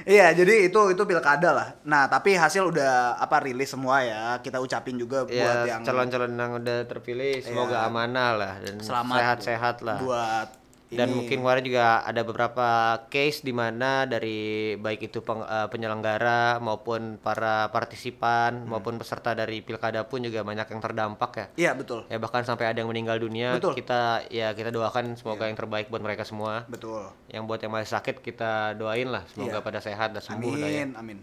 Iya, 0.04 0.32
jadi 0.32 0.68
itu 0.68 0.80
itu 0.92 1.02
pilkada 1.02 1.50
lah. 1.50 1.68
Nah, 1.84 2.06
tapi 2.06 2.36
hasil 2.36 2.68
udah 2.68 3.16
apa 3.16 3.40
rilis 3.40 3.72
semua 3.72 4.04
ya. 4.04 4.36
Kita 4.38 4.60
ucapin 4.60 4.96
juga 4.96 5.24
buat 5.24 5.32
Ya 5.32 5.76
yang 5.76 5.80
calon-calon 5.82 6.36
yang 6.36 6.52
udah 6.60 6.78
terpilih 6.84 7.40
semoga 7.40 7.80
Iya. 7.80 7.88
amanah 7.88 8.30
lah 8.36 8.52
dan 8.60 8.74
sehat-sehat 8.80 9.80
lah. 9.80 9.98
buat 10.00 10.59
Dan 10.90 11.06
Ini- 11.06 11.16
mungkin 11.16 11.38
kemarin 11.38 11.62
juga 11.62 12.02
ada 12.02 12.20
beberapa 12.20 12.68
case 13.06 13.40
di 13.40 13.50
mana 13.50 14.04
dari 14.04 14.74
baik 14.74 15.06
itu 15.06 15.22
peng- 15.22 15.42
eh, 15.42 15.70
penyelenggara 15.70 16.58
maupun 16.58 17.14
para 17.16 17.70
partisipan 17.70 18.66
maupun 18.66 18.98
peserta 18.98 19.30
dari 19.32 19.60
pilkada 19.60 20.02
pun 20.02 20.18
juga 20.20 20.42
banyak 20.42 20.66
yang 20.66 20.80
terdampak 20.80 21.30
ya. 21.32 21.46
Iya 21.56 21.70
betul, 21.72 22.02
Ya 22.06 22.18
bahkan 22.18 22.42
sampai 22.42 22.66
ada 22.66 22.82
yang 22.82 22.90
meninggal 22.90 23.16
dunia. 23.16 23.54
Betul. 23.54 23.74
Kita 23.76 24.26
ya 24.28 24.50
kita 24.50 24.68
doakan 24.68 25.14
semoga 25.14 25.46
yang 25.46 25.54
terbaik 25.54 25.86
buat 25.86 26.02
mereka 26.02 26.26
semua. 26.26 26.66
betul. 26.66 27.06
Yang 27.26 27.42
buat 27.46 27.60
yang 27.60 27.70
masih 27.70 27.90
sakit 27.92 28.18
kita 28.18 28.74
doain 28.74 29.06
lah 29.06 29.22
semoga 29.28 29.58
Iya. 29.58 29.62
pada 29.62 29.78
sehat 29.78 30.10
dan 30.10 30.20
sembuh 30.20 30.52
dah 30.52 30.66
ya. 30.66 30.82
Amin, 30.82 30.90
amin. 30.96 31.18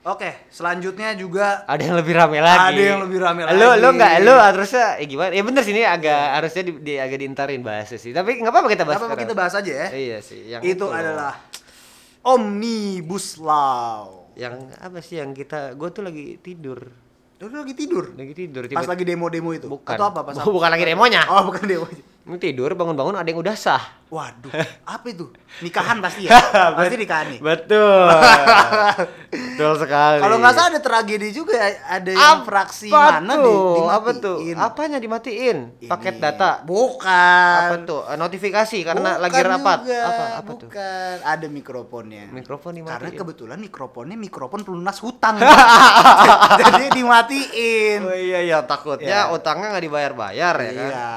Oke, 0.00 0.48
selanjutnya 0.48 1.12
juga 1.12 1.68
Ada 1.68 1.82
yang 1.84 1.96
lebih 1.96 2.16
rame 2.16 2.40
lagi. 2.40 2.72
Ada 2.72 2.82
yang 2.82 3.00
lebih 3.04 3.18
rame 3.20 3.40
Lu 3.44 3.52
lu 3.52 3.68
lagi. 3.68 3.84
enggak 3.84 4.12
lu 4.22 4.32
harusnya 4.32 4.86
eh, 4.96 5.04
gimana? 5.04 5.28
Ya 5.30 5.42
bener 5.42 5.60
sih 5.60 5.72
ini 5.72 5.84
agak 5.84 6.22
harusnya 6.34 6.62
di, 6.62 6.72
di- 6.80 6.96
agak 6.96 7.18
diintarin 7.18 7.60
bahasnya 7.60 7.98
sih. 7.98 8.10
Tapi 8.10 8.40
nggak 8.40 8.48
apa-apa 8.48 8.68
kita 8.70 8.82
bahas. 8.82 8.96
apa 8.96 9.06
sekarang. 9.06 9.22
kita 9.22 9.34
bahas 9.36 9.54
aja 9.54 9.72
ya. 9.74 9.86
Iya 9.90 10.18
sih, 10.20 10.40
yang 10.48 10.62
itu 10.62 10.86
adalah 10.86 11.36
Omnibus 12.22 13.36
Law. 13.36 14.24
yang 14.32 14.72
apa 14.74 14.98
sih 14.98 15.20
yang 15.20 15.30
kita 15.30 15.74
gue 15.74 15.88
tuh 15.90 16.00
lagi 16.00 16.36
tidur. 16.38 16.80
Lu 17.38 17.48
lagi 17.50 17.72
tidur? 17.74 18.12
Lagi 18.12 18.32
tidur 18.34 18.62
Pas 18.66 18.72
tiba- 18.80 18.88
lagi 18.88 19.04
demo-demo 19.04 19.52
itu? 19.52 19.68
Bukan. 19.68 19.96
Atau 19.96 20.06
apa? 20.06 20.20
Pas 20.22 20.32
Bu- 20.38 20.52
bukan 20.54 20.68
lagi 20.70 20.84
demonya. 20.86 21.24
Oh, 21.26 21.44
bukan 21.46 21.60
demo. 21.62 21.84
Ini 22.20 22.36
tidur 22.36 22.70
bangun-bangun 22.72 23.16
ada 23.16 23.24
yang 23.24 23.38
udah 23.38 23.54
sah. 23.54 23.80
Waduh, 24.06 24.50
apa 24.84 25.06
itu? 25.06 25.30
Nikahan 25.60 25.98
pasti 25.98 26.26
ya? 26.26 26.34
pasti 26.76 26.96
nikahan 26.96 27.30
nih. 27.30 27.38
Betul. 27.38 28.10
Betul 29.54 29.72
sekali. 29.78 30.18
Kalau 30.18 30.36
nggak 30.36 30.52
salah 30.52 30.68
ada 30.68 30.80
tragedi 30.80 31.30
juga 31.30 31.54
ada 31.80 32.10
yang 32.10 32.18
Apa 32.18 32.42
fraksi 32.42 32.88
tuh? 32.88 32.98
mana 32.98 33.34
di, 33.36 33.54
Apa 33.80 34.10
tuh? 34.12 34.36
dimatiin. 34.42 34.56
Apanya 34.58 34.98
dimatiin? 34.98 35.58
Ini. 35.78 35.86
Paket 35.86 36.16
data. 36.18 36.58
Bukan. 36.60 37.06
Apa 37.62 37.76
tuh? 37.82 38.02
Eh, 38.04 38.16
Notifikasi 38.16 38.78
karena 38.82 39.10
Bukan 39.12 39.22
lagi 39.22 39.40
rapat. 39.40 39.78
juga, 39.80 40.00
Apa 40.02 40.22
apa 40.36 40.50
tuh? 40.50 40.68
Bukan. 40.68 41.14
Ada 41.22 41.46
mikrofonnya. 41.46 42.24
Mikrofon 42.30 42.72
dimatiin. 42.74 42.94
Karena 42.96 43.10
kebetulan 43.14 43.58
mikrofonnya 43.58 44.16
mikrofon 44.18 44.60
pelunas 44.60 44.98
hutang. 44.98 45.38
Jadi 46.60 46.84
dimatiin. 46.92 47.98
Oh 48.02 48.12
iya 48.12 48.42
iya 48.42 48.58
takutnya 48.60 49.08
Iya. 49.22 49.32
utangnya 49.32 49.70
nggak 49.70 49.84
dibayar-bayar 49.86 50.54
ya 50.58 50.70
kan. 50.72 50.90
Iya. 50.90 51.08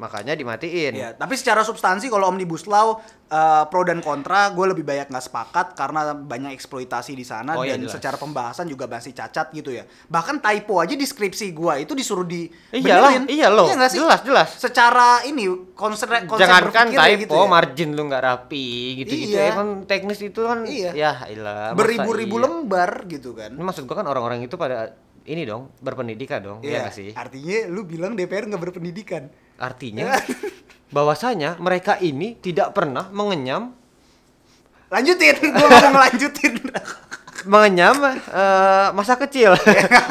Makanya 0.00 0.32
dimatiin. 0.32 0.96
Iya, 0.96 1.12
tapi 1.12 1.36
secara 1.36 1.60
substansi 1.60 2.08
kalau 2.08 2.24
omnibus 2.26 2.64
law 2.64 2.96
eh, 3.28 3.64
pro 3.68 3.84
dan 3.84 4.00
kontra, 4.00 4.48
gue 4.48 4.64
lebih 4.66 4.80
banyak 4.80 5.06
nggak 5.06 5.22
sepakat 5.22 5.66
karena 5.76 6.16
banyak 6.16 6.50
eksploitasi 6.50 7.12
di 7.12 7.22
sana 7.22 7.52
Oh, 7.52 7.62
iya, 7.62 7.76
dan 7.76 7.84
jelas. 7.84 7.94
secara 7.94 8.16
pembahasan 8.16 8.64
juga 8.64 8.88
masih 8.88 9.12
cacat 9.12 9.52
gitu 9.52 9.70
ya. 9.70 9.84
Bahkan 10.08 10.40
typo 10.40 10.80
aja 10.80 10.96
di 10.96 11.04
skripsi 11.04 11.52
gue 11.52 11.74
itu 11.78 11.92
disuruh 11.92 12.24
di 12.24 12.48
Iyalah, 12.72 13.28
iya 13.28 13.46
loh. 13.46 13.68
nggak 13.68 13.90
sih? 13.92 14.00
Jelas, 14.00 14.24
jelas. 14.24 14.48
Secara 14.56 15.20
ini 15.22 15.44
konsep 15.76 16.08
konsep 16.24 16.40
Jangankan 16.40 16.90
berpikirnya 16.90 17.06
typo, 17.06 17.20
gitu 17.20 17.34
ya. 17.36 17.46
margin 17.46 17.88
lu 17.92 18.02
nggak 18.08 18.22
rapi 18.24 18.66
gitu-gitu 18.98 19.36
Iya. 19.36 19.44
ya 19.44 19.52
kan 19.54 19.68
teknis 19.84 20.18
itu 20.18 20.40
kan 20.40 20.58
Iya. 20.64 20.90
ya 20.96 21.12
ilah. 21.28 21.76
beribu-ribu 21.76 22.34
iya. 22.34 22.44
lembar 22.48 22.90
gitu 23.04 23.36
kan. 23.36 23.52
Ini 23.52 23.60
maksud 23.60 23.84
gua 23.84 24.00
kan 24.00 24.06
orang-orang 24.06 24.40
itu 24.40 24.56
pada 24.56 24.96
ini 25.22 25.44
dong, 25.44 25.68
berpendidikan 25.78 26.40
dong, 26.40 26.58
ya 26.60 26.66
Iya, 26.66 26.78
nggak 26.82 26.94
sih? 26.96 27.10
artinya 27.12 27.68
lu 27.68 27.84
bilang 27.84 28.16
DPR 28.16 28.48
nggak 28.48 28.62
berpendidikan. 28.62 29.28
Artinya 29.60 30.16
bahwasanya 30.90 31.60
mereka 31.60 32.00
ini 32.00 32.34
tidak 32.34 32.72
pernah 32.72 33.12
mengenyam 33.12 33.76
Lanjutin, 34.90 35.38
gue 35.38 35.66
mau 35.70 35.86
ngelanjutin. 35.94 36.54
mengenyam 37.46 37.94
eh, 38.10 38.88
masa 38.90 39.14
kecil. 39.14 39.54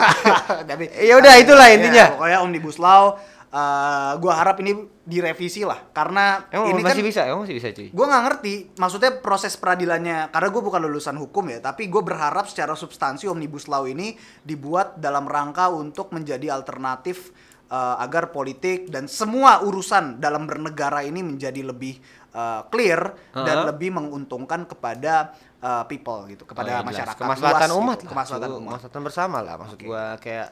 Tapi 0.69 0.87
Ya 1.03 1.19
udah, 1.19 1.33
itulah 1.35 1.67
intinya. 1.67 2.07
Ya, 2.07 2.15
pokoknya 2.15 2.39
omnibus 2.39 2.79
law 2.79 3.19
eh, 3.51 4.11
gua 4.17 4.33
harap 4.39 4.63
ini 4.63 4.79
direvisi 5.03 5.65
lah 5.65 5.83
karena 5.91 6.47
Emang 6.47 6.71
ini 6.71 6.81
masih 6.85 7.01
kan 7.01 7.09
bisa, 7.09 7.21
emang 7.25 7.41
masih 7.43 7.57
bisa 7.57 7.67
cuy. 7.73 7.89
gue 7.89 8.05
nggak 8.05 8.23
ngerti 8.29 8.53
maksudnya 8.77 9.11
proses 9.25 9.57
peradilannya 9.57 10.29
karena 10.29 10.47
gue 10.53 10.61
bukan 10.61 10.81
lulusan 10.85 11.17
hukum 11.17 11.49
ya 11.49 11.57
tapi 11.57 11.89
gue 11.89 11.97
berharap 12.05 12.45
secara 12.45 12.77
substansi 12.77 13.25
omnibus 13.25 13.65
law 13.65 13.89
ini 13.89 14.13
dibuat 14.45 15.01
dalam 15.01 15.25
rangka 15.25 15.65
untuk 15.73 16.13
menjadi 16.13 16.53
alternatif 16.53 17.33
eh, 17.69 17.95
agar 17.99 18.29
politik 18.29 18.89
dan 18.89 19.05
semua 19.05 19.61
urusan 19.61 20.17
dalam 20.17 20.43
bernegara 20.43 21.01
ini 21.01 21.21
menjadi 21.21 21.61
lebih 21.63 21.97
eh, 22.29 22.61
clear 22.67 23.01
dan 23.31 23.55
Uh-huh. 23.57 23.69
lebih 23.69 23.89
menguntungkan 23.91 24.65
kepada 24.65 25.31
eh, 25.57 25.83
people 25.85 26.25
gitu 26.27 26.43
kepada 26.43 26.71
Oh, 26.71 26.81
iya, 26.81 26.85
masyarakat 26.85 27.17
kemaslahatan 27.17 27.67
luas 27.67 27.79
umat 27.79 27.95
gitu. 27.95 28.03
lah, 28.03 28.11
kemaslahatan 28.11 28.49
umat 28.51 28.67
kemaslahatan 28.69 29.01
bersama 29.03 29.37
lah 29.39 29.55
maksud 29.55 29.79
gua 29.81 30.03
kayak 30.17 30.49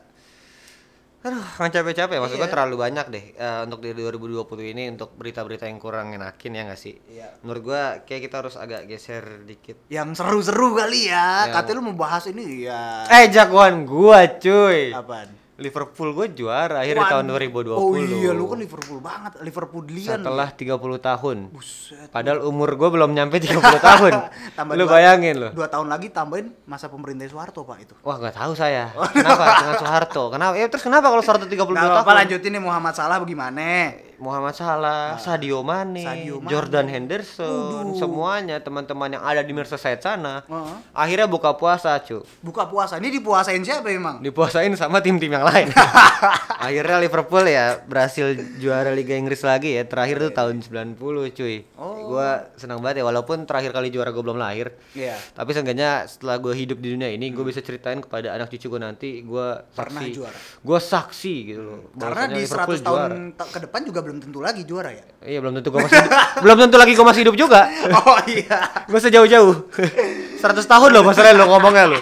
aduh 1.18 1.44
kan 1.58 1.68
capek-capek 1.68 2.18
maksud 2.18 2.36
gua 2.36 2.46
Iya. 2.46 2.54
terlalu 2.54 2.76
banyak 2.78 3.06
deh 3.10 3.26
eh, 3.32 3.60
untuk 3.62 3.80
di 3.80 3.92
2020 3.92 4.38
ini 4.70 4.84
untuk 4.88 5.12
berita-berita 5.14 5.66
yang 5.66 5.76
kurang 5.78 6.14
enakin 6.14 6.52
ya 6.52 6.62
nggak 6.64 6.80
sih 6.80 6.96
Iya. 7.10 7.42
menurut 7.42 7.62
gua 7.64 7.82
kayak 8.02 8.22
kita 8.24 8.36
harus 8.38 8.56
agak 8.56 8.86
geser 8.86 9.24
dikit 9.44 9.82
yang 9.88 10.14
seru-seru 10.14 10.74
kali 10.74 11.08
ya. 11.08 11.46
Ya. 11.46 11.54
Katanya 11.54 11.76
lu 11.76 11.84
mau 11.86 11.98
bahas 12.00 12.26
ini 12.26 12.64
ya. 12.64 13.04
eh 13.08 13.28
jagoan 13.28 13.84
gua 13.84 14.30
cuy 14.30 14.94
Apaan? 14.94 15.28
Liverpool 15.58 16.10
gua 16.12 16.26
juara 16.28 16.80
akhir 16.80 16.94
di 16.94 17.02
Waduh. 17.02 17.12
tahun 17.12 17.26
2020 17.50 17.74
Oh 17.74 17.92
iya, 17.92 18.30
lu 18.30 18.46
kan 18.46 18.58
Liverpool 18.58 19.00
banget, 19.00 19.32
Liverpoolian. 19.42 20.22
setelah 20.22 20.48
30 20.50 20.70
tahun 21.00 21.38
Buset. 21.50 22.08
padahal 22.08 22.40
umur 22.44 22.74
gua 22.74 22.90
belum 22.90 23.10
nyampe 23.12 23.38
30 23.38 23.58
tahun 23.60 24.12
Tambah 24.58 24.74
lu 24.74 24.84
dua- 24.84 24.94
bayangin 24.94 25.36
lu 25.36 25.50
Dua 25.52 25.66
tahun 25.66 25.88
lagi 25.88 26.08
tambahin 26.08 26.54
masa 26.64 26.88
pemerintah 26.88 27.26
Soeharto, 27.26 27.62
Pak 27.62 27.78
itu. 27.80 27.94
Wah 28.00 28.16
nggak 28.16 28.34
tahu 28.34 28.54
saya. 28.54 28.94
Kenapa 29.18 29.44
dengan 29.58 29.76
Soeharto? 29.78 30.24
Kenapa? 30.30 30.54
Ya 30.54 30.66
terus 30.68 30.84
kenapa 30.84 31.06
kalau 31.08 31.22
Soeharto 31.22 31.46
32 31.46 31.58
Gak 31.58 31.74
tahun? 31.74 31.90
apa-apa 31.92 32.12
lanjutin 32.16 32.52
nih 32.52 32.62
Muhammad 32.62 32.94
Salah 32.94 33.18
bagaimana? 33.18 33.98
Muhammad 34.18 34.54
Salah, 34.54 35.16
Sadio 35.16 35.62
Mane, 35.62 36.02
Nah, 36.02 36.14
Sadio 36.14 36.38
Mane. 36.38 36.50
Jordan 36.50 36.88
Henderson, 36.88 37.86
Waduh. 37.88 37.98
semuanya 37.98 38.58
teman-teman 38.58 39.10
yang 39.12 39.22
ada 39.22 39.40
di 39.40 39.52
Merseyside 39.52 40.00
sana. 40.00 40.42
Heeh. 40.44 40.76
Akhirnya 40.92 41.26
buka 41.26 41.54
puasa, 41.54 41.94
cu. 42.00 42.26
Buka 42.40 42.66
puasa. 42.66 42.98
Ini 42.98 43.14
dipuasain 43.14 43.62
siapa 43.62 43.88
emang? 43.88 44.20
Dipuasain 44.20 44.74
sama 44.74 45.00
tim-tim 45.00 45.30
yang 45.30 45.44
lain. 45.44 45.70
Akhirnya 46.58 46.98
Liverpool 46.98 47.46
ya 47.46 47.78
berhasil 47.80 48.26
juara 48.58 48.90
Liga 48.90 49.14
Inggris 49.14 49.42
lagi 49.42 49.74
ya. 49.74 49.84
Terakhir 49.84 50.18
tuh 50.20 50.32
tahun 50.32 50.60
90, 50.60 50.98
cuy. 51.32 51.56
Oh. 51.76 52.10
Gua 52.10 52.50
senang 52.56 52.80
banget 52.80 53.02
ya 53.02 53.06
walaupun 53.06 53.46
terakhir 53.46 53.70
kali 53.70 53.90
juara 53.90 54.10
gue 54.10 54.20
belum 54.20 54.36
lahir. 54.36 54.74
Iya. 54.92 55.14
Tapi 55.32 55.50
seenggaknya 55.52 56.06
setelah 56.06 56.38
gue 56.38 56.54
hidup 56.54 56.78
di 56.78 56.92
dunia 56.92 57.08
ini, 57.08 57.30
gue 57.30 57.44
bisa 57.44 57.60
ceritain 57.60 58.00
kepada 58.00 58.34
anak 58.34 58.50
cucu 58.50 58.68
gue 58.68 58.82
nanti, 58.82 59.10
gue 59.22 59.48
Pernah 59.70 60.02
saksi, 60.02 60.12
juara. 60.12 60.38
gue 60.58 60.80
saksi 60.82 61.36
gitu 61.46 61.62
loh. 61.62 61.80
Karena 61.94 62.26
bahwasanya 62.26 62.34
di 62.34 62.42
Liverpool 62.42 62.76
100 62.76 62.82
tahun 62.82 62.98
juara. 63.38 63.46
ke 63.48 63.60
depan 63.62 63.82
juga 63.84 64.00
belum 64.08 64.24
tentu 64.24 64.40
lagi 64.40 64.64
juara 64.64 64.88
ya. 64.90 65.04
Iya 65.20 65.44
belum 65.44 65.60
tentu 65.60 65.68
gue 65.68 65.84
masih 65.84 66.00
hidup, 66.00 66.12
belum 66.48 66.58
tentu 66.64 66.78
lagi 66.80 66.92
gue 66.96 67.06
masih 67.06 67.22
hidup 67.22 67.36
juga. 67.36 67.62
Oh 67.92 68.20
iya. 68.26 68.58
Gue 68.90 69.00
sejauh-jauh. 69.04 69.56
100 70.40 70.64
tahun 70.64 70.90
loh 70.90 71.04
masalahnya 71.04 71.36
lo 71.38 71.52
ngomongnya 71.52 71.92
lo. 71.92 72.00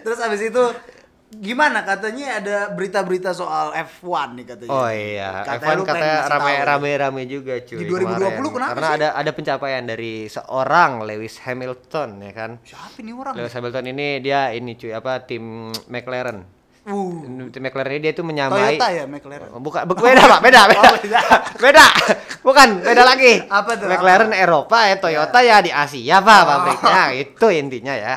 Terus 0.00 0.22
abis 0.22 0.46
itu 0.46 0.64
gimana 1.28 1.82
katanya 1.82 2.38
ada 2.38 2.56
berita-berita 2.70 3.34
soal 3.34 3.74
F1 3.74 4.38
nih 4.38 4.44
katanya. 4.46 4.70
Oh 4.70 4.86
iya, 4.86 5.42
Katanya 5.42 5.66
F1 5.66 5.74
lu 5.74 5.82
pengen 5.82 5.90
katanya 5.90 6.14
ngasih 6.14 6.30
tahu. 6.30 6.68
rame-rame 6.70 7.22
juga 7.26 7.54
cuy. 7.60 7.76
Di 7.76 7.84
2020 7.84 8.06
kemarin. 8.06 8.52
kenapa 8.54 8.70
Karena 8.72 8.86
sih? 8.86 8.96
ada 8.96 9.08
ada 9.12 9.30
pencapaian 9.34 9.84
dari 9.84 10.14
seorang 10.26 10.90
Lewis 11.02 11.34
Hamilton 11.42 12.08
ya 12.22 12.32
kan. 12.32 12.50
Siapa 12.62 12.98
nih 12.98 13.12
orang? 13.12 13.34
Lewis 13.34 13.52
Hamilton 13.52 13.84
ini 13.90 14.08
dia 14.22 14.54
ini 14.54 14.78
cuy 14.78 14.94
apa 14.94 15.12
tim 15.20 15.44
McLaren. 15.90 16.55
Uh, 16.86 17.50
McLaren 17.58 17.98
dia 17.98 18.14
tuh 18.14 18.22
menyamai 18.22 18.78
Toyota 18.78 18.88
ya 18.88 19.04
McLaren. 19.04 19.50
Oh, 19.50 19.58
bukan, 19.58 19.82
bu- 19.84 19.98
beda 19.98 20.22
pak, 20.22 20.40
beda, 20.40 20.60
beda, 20.70 20.80
Oh, 20.86 20.94
beda. 20.96 21.20
beda, 21.66 21.84
bukan, 22.40 22.68
beda 22.78 23.02
lagi. 23.02 23.42
Apa 23.42 23.74
tuh, 23.74 23.90
McLaren 23.90 24.30
Eropa 24.30 24.86
ya, 24.86 24.94
Toyota 24.96 25.38
ya 25.42 25.58
di 25.58 25.74
Asia 25.74 26.22
pak 26.22 26.38
Oh. 26.38 26.44
pabriknya, 26.46 27.00
itu 27.12 27.46
intinya 27.50 27.90
ya. 27.90 28.14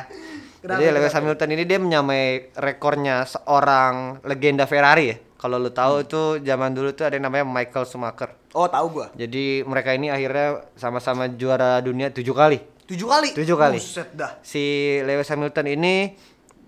Kenapa, 0.60 0.76
Jadi 0.76 0.92
Lewis? 0.92 1.12
Hamilton 1.12 1.50
ini 1.50 1.64
dia 1.64 1.78
menyamai 1.78 2.22
rekornya 2.54 3.24
seorang 3.24 4.22
legenda 4.22 4.64
Ferrari 4.64 5.04
ya. 5.08 5.16
Kalau 5.34 5.56
lu 5.56 5.72
tahu 5.72 6.04
Hmm. 6.04 6.06
tuh 6.06 6.26
zaman 6.38 6.70
dulu 6.70 6.92
tuh 6.92 7.08
ada 7.08 7.16
yang 7.16 7.26
namanya 7.26 7.48
Michael 7.48 7.88
Schumacher. 7.88 8.36
Oh 8.52 8.68
tahu 8.68 8.86
gua. 8.92 9.08
Jadi 9.16 9.64
mereka 9.64 9.96
ini 9.96 10.12
akhirnya 10.12 10.68
sama-sama 10.76 11.26
juara 11.26 11.80
dunia 11.80 12.12
tujuh 12.12 12.36
kali. 12.36 12.60
Tujuh 12.84 13.08
kali. 13.08 13.28
Tujuh 13.32 13.56
kali. 13.56 13.78
Buset 13.78 14.12
dah. 14.12 14.36
Si 14.42 14.60
Lewis 15.00 15.26
Hamilton 15.26 15.66
ini 15.70 16.12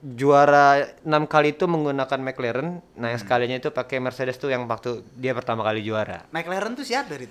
juara 0.02 0.82
enam 1.00 1.25
kali 1.25 1.54
itu 1.54 1.64
menggunakan 1.64 2.18
McLaren. 2.18 2.68
Nah 2.92 3.06
Hmm. 3.06 3.06
yang 3.09 3.18
sekalinya 3.18 3.56
itu 3.56 3.71
pakai 3.71 3.97
Mercedes 3.97 4.35
tuh 4.35 4.50
yang 4.50 4.66
waktu 4.66 5.06
dia 5.14 5.30
pertama 5.30 5.62
kali 5.62 5.80
juara. 5.80 6.26
McLaren 6.28 6.75
tuh 6.75 6.82
siapa 6.82 7.14
Rit? 7.14 7.30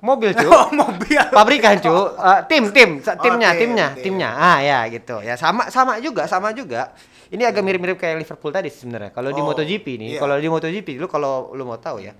Mobil 0.00 0.32
cu. 0.32 0.44
Oh 0.54 0.68
mobil. 0.70 1.20
Pabrikan 1.28 1.76
cu. 1.76 1.92
Eh, 2.14 2.40
tim 2.46 2.68
tim 2.70 2.90
sa- 3.00 3.16
timnya 3.16 3.50
Oke, 3.50 3.58
timnya 3.58 3.86
oke. 3.90 4.00
timnya. 4.00 4.28
Ah 4.30 4.58
ya 4.58 4.84
gitu 4.86 5.20
ya 5.20 5.34
sama 5.34 5.68
sama 5.68 5.96
juga 5.98 6.24
sama 6.24 6.52
juga. 6.52 6.92
Ini 7.28 7.46
agak 7.46 7.62
mirip-mirip 7.62 7.96
kayak 7.96 8.20
Liverpool 8.20 8.50
tadi 8.50 8.68
sebenarnya. 8.68 9.10
Kalau 9.10 9.30
di 9.30 9.38
Oh, 9.38 9.46
MotoGP 9.46 9.86
nih, 9.96 10.08
iya. 10.10 10.18
kalau 10.18 10.34
di 10.34 10.48
MotoGP 10.50 10.98
lu 10.98 11.06
kalau 11.06 11.52
lu 11.52 11.62
mau 11.62 11.76
tahu 11.76 12.02
ya. 12.02 12.12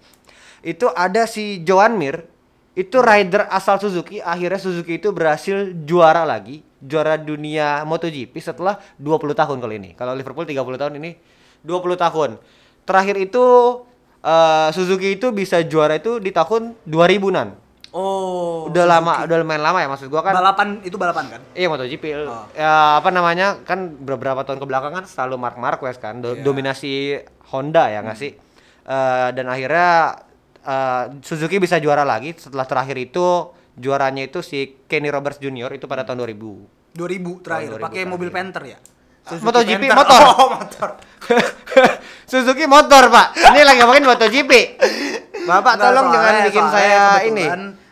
Itu 0.61 0.89
ada 0.89 1.25
si 1.25 1.61
Joan 1.61 1.97
Mir 1.97 2.25
itu 2.73 2.97
rider 2.97 3.49
asal 3.49 3.77
Suzuki 3.77 4.23
akhirnya 4.23 4.57
Suzuki 4.57 4.97
itu 4.97 5.11
berhasil 5.11 5.75
juara 5.83 6.23
lagi 6.23 6.63
juara 6.81 7.15
dunia 7.15 7.85
MotoGP 7.85 8.33
setelah 8.37 8.81
20 8.97 9.33
tahun 9.33 9.57
kali 9.57 9.75
ini 9.77 9.91
kalau 9.93 10.13
Liverpool 10.13 10.45
30 10.45 10.57
tahun 10.57 10.93
ini 10.97 11.11
20 11.61 11.77
tahun 11.95 12.31
terakhir 12.83 13.17
itu 13.21 13.45
eh, 14.21 14.69
Suzuki 14.71 15.15
itu 15.15 15.29
bisa 15.31 15.61
juara 15.63 15.95
itu 15.95 16.17
di 16.17 16.31
tahun 16.31 16.75
2000-an 16.85 17.71
Oh. 17.91 18.71
Udah 18.71 18.87
lama, 18.87 19.27
udah 19.27 19.37
lumayan 19.43 19.67
lama 19.67 19.83
ya 19.83 19.91
maksud 19.91 20.07
gua 20.07 20.23
kan. 20.23 20.31
Balapan 20.31 20.79
itu 20.87 20.95
balapan 20.95 21.27
kan? 21.27 21.41
Iya 21.51 21.67
MotoGP. 21.67 22.23
Oh. 22.23 22.47
Ya 22.55 23.03
apa 23.03 23.11
namanya 23.11 23.59
kan 23.61 23.99
beberapa 23.99 24.47
tahun 24.47 24.63
ke 24.63 24.67
belakang 24.71 24.95
kan 24.95 25.05
selalu 25.11 25.35
Mark 25.35 25.59
Marquez 25.59 25.99
kan 25.99 26.23
do- 26.23 26.39
Iya. 26.39 26.47
dominasi 26.47 27.19
Honda 27.51 27.91
ya 27.91 27.99
nggak 28.01 28.15
sih. 28.15 28.39
Eh, 28.87 29.29
dan 29.35 29.47
akhirnya 29.51 30.23
eh, 30.63 31.05
Suzuki 31.19 31.59
bisa 31.59 31.83
juara 31.83 32.07
lagi 32.07 32.31
setelah 32.31 32.63
terakhir 32.63 32.95
itu 32.95 33.51
juaranya 33.81 34.23
itu 34.23 34.45
si 34.45 34.85
Kenny 34.85 35.09
Roberts 35.09 35.41
Jr. 35.41 35.73
itu 35.73 35.89
pada 35.89 36.05
tahun 36.05 36.21
2000. 36.23 36.93
2000 36.93 37.41
terakhir 37.41 37.69
2000 37.81 37.87
pakai 37.89 38.03
mobil 38.05 38.29
Panther 38.29 38.65
ya? 38.69 38.79
Suzuki 39.21 39.47
MotoGP, 39.47 39.83
Panther. 39.85 39.97
motor. 39.97 40.21
Oh, 40.33 40.49
motor. 40.53 40.89
Suzuki 42.31 42.65
motor 42.67 43.03
pak. 43.09 43.27
Ini 43.37 43.61
lagi 43.63 43.79
ngomongin 43.81 44.05
MotoGP. 44.07 44.53
Bapak 45.45 45.73
Nggak, 45.77 45.85
tolong 45.87 46.07
jangan 46.09 46.21
soalnya- 46.25 46.47
bikin 46.47 46.65
soalnya 46.65 46.99
saya 46.99 47.03
ini. 47.25 47.45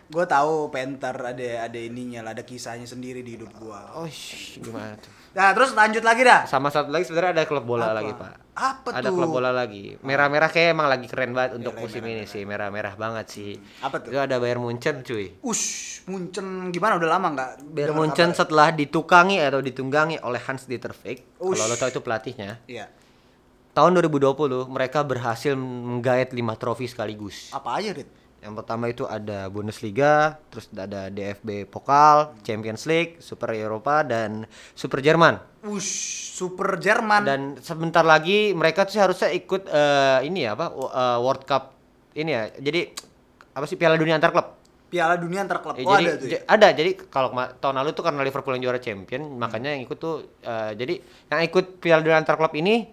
Gue 0.08 0.24
tahu 0.24 0.72
Panther 0.72 1.16
ada 1.20 1.48
ada 1.68 1.78
ininya 1.78 2.24
lah, 2.24 2.32
ada 2.32 2.40
kisahnya 2.40 2.88
sendiri 2.88 3.20
di 3.20 3.36
hidup 3.36 3.52
gua. 3.60 3.92
Oh 3.92 4.08
gimana 4.56 4.96
tuh? 4.96 5.12
Nah, 5.36 5.52
terus 5.52 5.76
lanjut 5.76 6.00
lagi 6.00 6.22
dah. 6.24 6.48
Sama 6.48 6.72
satu 6.72 6.88
lagi 6.88 7.04
sebenarnya 7.04 7.42
ada 7.42 7.44
klub 7.44 7.64
bola 7.68 7.92
Apa? 7.92 7.96
lagi 8.00 8.12
pak. 8.16 8.32
Apa 8.58 8.88
ada 8.90 9.08
tuh? 9.08 9.14
klub 9.14 9.30
bola 9.30 9.50
lagi. 9.54 9.94
Merah-merah 10.02 10.50
kayak 10.50 10.74
emang 10.74 10.88
lagi 10.90 11.06
keren 11.06 11.30
banget 11.36 11.60
untuk 11.60 11.76
Merah, 11.76 11.84
musim 11.84 12.02
merah, 12.02 12.14
ini 12.16 12.24
sih. 12.26 12.42
Merah-merah 12.42 12.94
banget 12.98 13.26
sih. 13.30 13.50
Apa 13.84 14.02
tuh? 14.02 14.10
Itu 14.10 14.18
ada 14.18 14.40
Bayern 14.40 14.64
Munchen 14.64 15.04
cuy. 15.04 15.38
Ush, 15.44 16.02
Munchen 16.10 16.72
gimana 16.74 16.98
udah 16.98 17.08
lama 17.12 17.28
nggak? 17.36 17.50
Bayern 17.70 17.94
Munchen 17.94 18.34
kabar? 18.34 18.40
setelah 18.40 18.68
ditukangi 18.74 19.38
atau 19.38 19.60
ditunggangi 19.62 20.18
oleh 20.24 20.40
Hans 20.42 20.66
Dieter 20.66 20.90
Flick. 20.90 21.38
Kalau 21.38 21.64
lo 21.70 21.76
tau 21.78 21.92
itu 21.92 22.02
pelatihnya. 22.02 22.58
Iya. 22.66 22.90
Tahun 23.78 23.94
2020 23.94 24.66
mereka 24.66 25.06
berhasil 25.06 25.54
menggait 25.54 26.34
5 26.34 26.58
trofi 26.58 26.90
sekaligus. 26.90 27.54
Apa 27.54 27.78
aja, 27.78 27.94
Rit? 27.94 28.10
Yang 28.38 28.54
pertama 28.62 28.84
itu 28.86 29.02
ada 29.02 29.50
Bundesliga, 29.50 30.38
terus 30.46 30.70
ada 30.70 31.10
DFB 31.10 31.66
Pokal, 31.66 32.38
Champions 32.46 32.86
League, 32.86 33.18
Super 33.18 33.50
Eropa 33.50 34.06
dan 34.06 34.46
Super 34.78 35.02
Jerman. 35.02 35.42
Ush, 35.66 36.38
Super 36.38 36.78
Jerman. 36.78 37.22
Dan 37.26 37.40
sebentar 37.58 38.06
lagi 38.06 38.54
mereka 38.54 38.86
tuh 38.86 39.02
harusnya 39.02 39.34
ikut 39.34 39.66
eh, 39.66 40.30
ini 40.30 40.46
ya 40.46 40.54
apa 40.54 40.70
eh, 40.70 41.18
World 41.18 41.42
Cup 41.50 41.74
ini 42.14 42.30
ya. 42.30 42.42
Jadi 42.62 42.80
apa 43.58 43.64
sih 43.66 43.74
Piala 43.74 43.98
Dunia 43.98 44.14
antar 44.14 44.30
klub? 44.30 44.54
Piala 44.86 45.18
Dunia 45.18 45.42
antar 45.42 45.58
klub. 45.58 45.74
Ya, 45.74 45.84
oh, 45.84 45.98
jadi 45.98 46.06
ada 46.06 46.14
tuh. 46.14 46.28
Ya? 46.30 46.40
ada. 46.46 46.68
Jadi 46.70 46.90
kalau 47.10 47.34
tahun 47.34 47.74
lalu 47.82 47.90
tuh 47.90 48.04
karena 48.06 48.22
Liverpool 48.22 48.54
yang 48.54 48.70
juara 48.70 48.78
champion, 48.78 49.34
makanya 49.34 49.74
yang 49.74 49.82
ikut 49.82 49.98
tuh 49.98 50.22
eh, 50.46 50.78
jadi 50.78 50.94
yang 51.34 51.40
ikut 51.42 51.82
Piala 51.82 52.06
Dunia 52.06 52.22
antar 52.22 52.38
klub 52.38 52.54
ini 52.54 52.86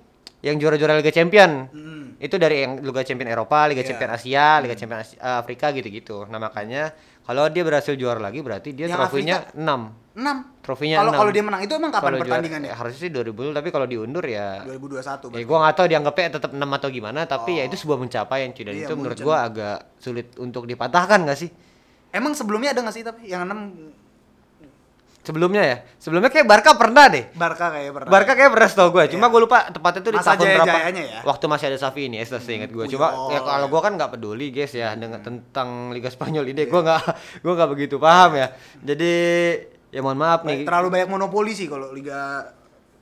yang 0.46 0.62
juara-juara 0.62 1.02
Liga 1.02 1.10
Champion. 1.10 1.70
Hmm. 1.74 1.95
Itu 2.18 2.36
dari 2.36 2.62
yang 2.62 2.80
Liga 2.80 3.02
Champion 3.02 3.28
Eropa, 3.28 3.66
Liga 3.66 3.80
Iya. 3.80 3.90
Champion 3.90 4.12
Asia, 4.12 4.48
Liga 4.60 4.74
Champion 4.74 5.00
Asi- 5.00 5.16
eh, 5.16 5.38
Afrika 5.38 5.70
gitu-gitu. 5.70 6.24
Nah, 6.26 6.38
makanya 6.38 6.96
kalau 7.22 7.48
dia 7.48 7.62
berhasil 7.62 7.92
juara 7.94 8.18
lagi 8.18 8.40
berarti 8.40 8.72
dia 8.72 8.86
Yang 8.86 9.00
trofinya 9.02 9.38
6. 9.52 9.82
6. 10.16 10.38
Trofinya 10.62 10.98
Kalau 10.98 11.12
6. 11.12 11.20
kalau 11.20 11.32
dia 11.32 11.44
menang 11.44 11.62
itu 11.62 11.74
emang 11.74 11.92
kapan 11.92 12.08
juara- 12.10 12.22
pertandingannya? 12.24 12.70
eh, 12.70 12.78
harusnya 12.78 13.00
sih 13.02 13.12
2000 13.12 13.52
tapi 13.52 13.68
kalau 13.68 13.84
diundur 13.84 14.24
ya 14.24 14.64
2021 14.64 15.28
Ya 15.34 15.44
gua 15.44 15.58
nggak 15.62 15.76
tahu 15.76 15.88
dianggapnya 15.88 16.28
tetap 16.34 16.52
6 16.52 16.70
atau 16.72 16.88
gimana, 16.90 17.20
tapi 17.26 17.52
ya 17.56 17.64
Oh. 17.64 17.68
itu 17.68 17.76
sebuah 17.78 17.98
pencapaian 18.00 18.50
cuy 18.50 18.64
dan 18.64 18.74
Iya, 18.74 18.86
itu 18.86 18.94
menurut 18.96 19.20
gua 19.20 19.38
agak 19.44 19.78
sulit 19.98 20.32
untuk 20.38 20.64
dipatahkan 20.64 21.20
gak 21.22 21.36
sih? 21.38 21.52
Emang 22.10 22.32
sebelumnya 22.32 22.72
ada 22.72 22.80
nggak 22.80 22.96
sih 22.96 23.04
tapi 23.04 23.28
yang 23.28 23.44
6 23.44 23.60
Sebelumnya 25.26 25.64
ya. 25.66 25.78
Sebelumnya 25.98 26.30
kayak 26.30 26.46
Barca 26.46 26.78
pernah 26.78 27.10
deh. 27.10 27.26
Barca 27.34 27.74
kayak 27.74 27.92
pernah. 27.98 28.10
Barca 28.14 28.32
kayak 28.38 28.52
pernah 28.54 28.70
tau 28.70 28.90
gue, 28.94 29.04
cuma 29.10 29.26
Iya. 29.26 29.34
gue 29.34 29.42
lupa 29.42 29.58
tepatnya 29.74 30.02
tuh 30.06 30.12
di 30.14 30.20
Masa 30.22 30.30
tahun 30.38 30.48
berapa. 30.54 30.78
ya? 30.94 31.20
Waktu 31.26 31.46
masih 31.50 31.66
ada 31.74 31.78
Safi 31.82 32.02
ini, 32.06 32.22
ya, 32.22 32.26
seingat 32.30 32.70
gue. 32.70 32.86
Hmm, 32.86 32.94
Cuma 32.94 33.08
ya 33.34 33.42
kalau 33.42 33.66
ya. 33.66 33.72
gue 33.74 33.82
kan 33.82 33.92
nggak 33.98 34.12
peduli 34.14 34.48
guys 34.54 34.72
ya 34.72 34.94
dengan 34.94 35.18
tentang 35.26 35.90
Liga 35.90 36.14
Spanyol 36.14 36.46
ini, 36.54 36.70
gue 36.70 36.82
nggak 36.86 37.02
gue 37.42 37.54
nggak 37.58 37.70
begitu 37.74 37.98
paham 37.98 38.38
ya. 38.38 38.54
Jadi 38.80 39.14
ya 39.90 40.00
mohon 40.06 40.22
maaf 40.22 40.46
nih. 40.46 40.62
terlalu 40.62 40.88
banyak 40.94 41.10
monopoli 41.10 41.58
sih 41.58 41.66
kalau 41.66 41.90
Liga 41.90 42.46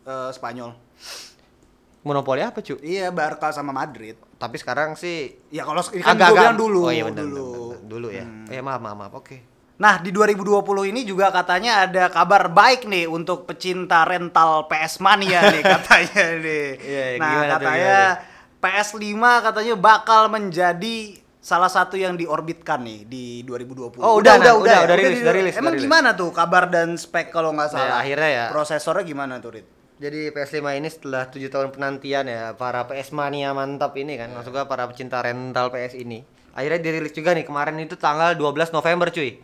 eh, 0.08 0.32
Spanyol. 0.32 0.72
Monopoli 2.03 2.44
apa 2.44 2.60
cu? 2.60 2.75
Iya, 2.80 3.15
Barca 3.15 3.51
sama 3.51 3.72
Madrid. 3.72 4.20
Tapi 4.36 4.60
sekarang 4.60 5.00
sih 5.00 5.39
Ya 5.56 5.63
kalau 5.63 5.80
kan 5.80 6.20
agak 6.20 6.27
gue 6.32 6.39
bilang 6.39 6.58
dulu. 6.60 6.80
Oh 6.88 6.92
iya 6.92 7.03
benar 7.08 7.24
dulu. 7.24 7.36
dulu. 7.36 7.68
dulu 7.84 8.08
ya. 8.12 8.27
Hmm. 8.27 8.48
Oh, 8.48 8.51
ya 8.51 8.62
maaf 8.63 8.80
maaf 8.84 8.98
maaf. 9.00 9.13
Oke. 9.15 9.52
Nah, 9.84 10.00
di 10.00 10.10
2020 10.10 10.63
ini 10.88 11.04
juga 11.04 11.28
katanya 11.30 11.84
ada 11.84 12.08
kabar 12.08 12.48
baik 12.48 12.88
nih 12.88 13.04
untuk 13.06 13.44
pecinta 13.44 14.08
rental 14.08 14.63
PS 14.66 14.98
Mania 14.98 15.44
nih 15.46 15.60
katanya 15.75 16.24
nih. 16.40 16.68
Iya, 16.80 17.06
nah, 17.20 17.28
tuh, 17.30 17.48
katanya 17.52 17.98
PS5 18.58 19.04
katanya 19.43 19.74
bakal 19.76 20.32
menjadi 20.32 21.19
salah 21.43 21.67
satu 21.67 22.00
yang 22.00 22.15
diorbitkan 22.15 22.80
nih 22.80 23.04
di 23.04 23.26
2020. 23.43 24.00
Oh, 24.00 24.15
udah. 24.15 24.39
Udah, 24.39 24.56
udah 24.56 24.96
rilis, 24.96 25.19
di- 25.19 25.22
udah 25.22 25.34
rilis, 25.36 25.54
Emang 25.54 25.67
udah 25.67 25.76
rilis. 25.76 25.84
gimana 25.84 26.10
tuh 26.15 26.32
kabar 26.32 26.72
dan 26.72 26.96
spek 26.96 27.28
kalau 27.28 27.52
nggak 27.52 27.67
Nah, 27.67 27.76
salah? 27.76 28.00
akhirnya 28.00 28.30
ya. 28.32 28.46
Prosesornya 28.48 29.04
gimana 29.04 29.43
tuh, 29.43 29.60
Rit? 29.60 29.67
Jadi 29.93 30.32
PS5 30.32 30.63
ini 30.74 30.88
setelah 30.88 31.28
7 31.28 31.43
tahun 31.46 31.69
penantian 31.69 32.24
ya 32.26 32.56
para 32.56 32.84
PS 32.84 33.12
mania 33.12 33.52
mantap 33.52 33.91
ini 33.93 34.15
kan 34.15 34.32
maksud 34.32 34.52
gua 34.52 34.63
para 34.63 34.84
pecinta 34.84 35.19
rental 35.19 35.69
PS 35.69 35.96
ini 35.96 36.24
akhirnya 36.52 36.80
dirilis 36.82 37.12
juga 37.12 37.32
nih 37.32 37.43
kemarin 37.43 37.78
itu 37.78 37.96
tanggal 37.96 38.32
12 38.32 38.72
November 38.72 39.08
cuy. 39.10 39.39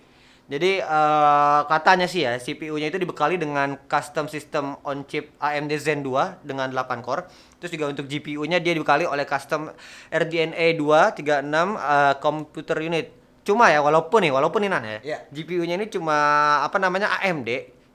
Jadi 0.49 0.81
eh, 0.81 1.61
katanya 1.69 2.09
sih 2.09 2.25
ya 2.25 2.33
CPU-nya 2.41 2.89
itu 2.89 2.97
dibekali 2.97 3.37
dengan 3.37 3.77
custom 3.85 4.25
system 4.25 4.81
on 4.81 5.05
chip 5.05 5.29
AMD 5.37 5.69
Zen 5.77 6.01
2 6.01 6.41
dengan 6.41 6.73
8 6.73 7.05
core. 7.05 7.29
Terus 7.61 7.69
juga 7.77 7.85
untuk 7.93 8.09
GPU-nya 8.09 8.57
dia 8.57 8.73
dibekali 8.73 9.05
oleh 9.05 9.29
custom 9.29 9.69
RDNA 10.09 10.73
236 10.73 11.21
eh, 11.77 12.13
computer 12.17 12.77
unit. 12.81 13.07
Cuma 13.45 13.69
ya 13.69 13.85
walaupun 13.85 14.25
nih 14.25 14.33
walaupun 14.33 14.65
nih 14.65 14.71
Nan 14.73 14.83
ya 14.83 14.97
Iya. 15.05 15.17
GPU-nya 15.29 15.77
ini 15.77 15.85
cuma 15.89 16.17
apa 16.65 16.81
namanya 16.81 17.13
AMD, 17.21 17.49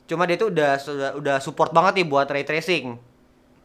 cuma 0.06 0.22
dia 0.26 0.38
tuh 0.38 0.54
udah 0.54 0.78
sudah 0.78 1.10
udah 1.18 1.36
support 1.42 1.74
banget 1.74 2.02
nih 2.02 2.06
buat 2.06 2.30
ray 2.30 2.46
tracing. 2.46 3.13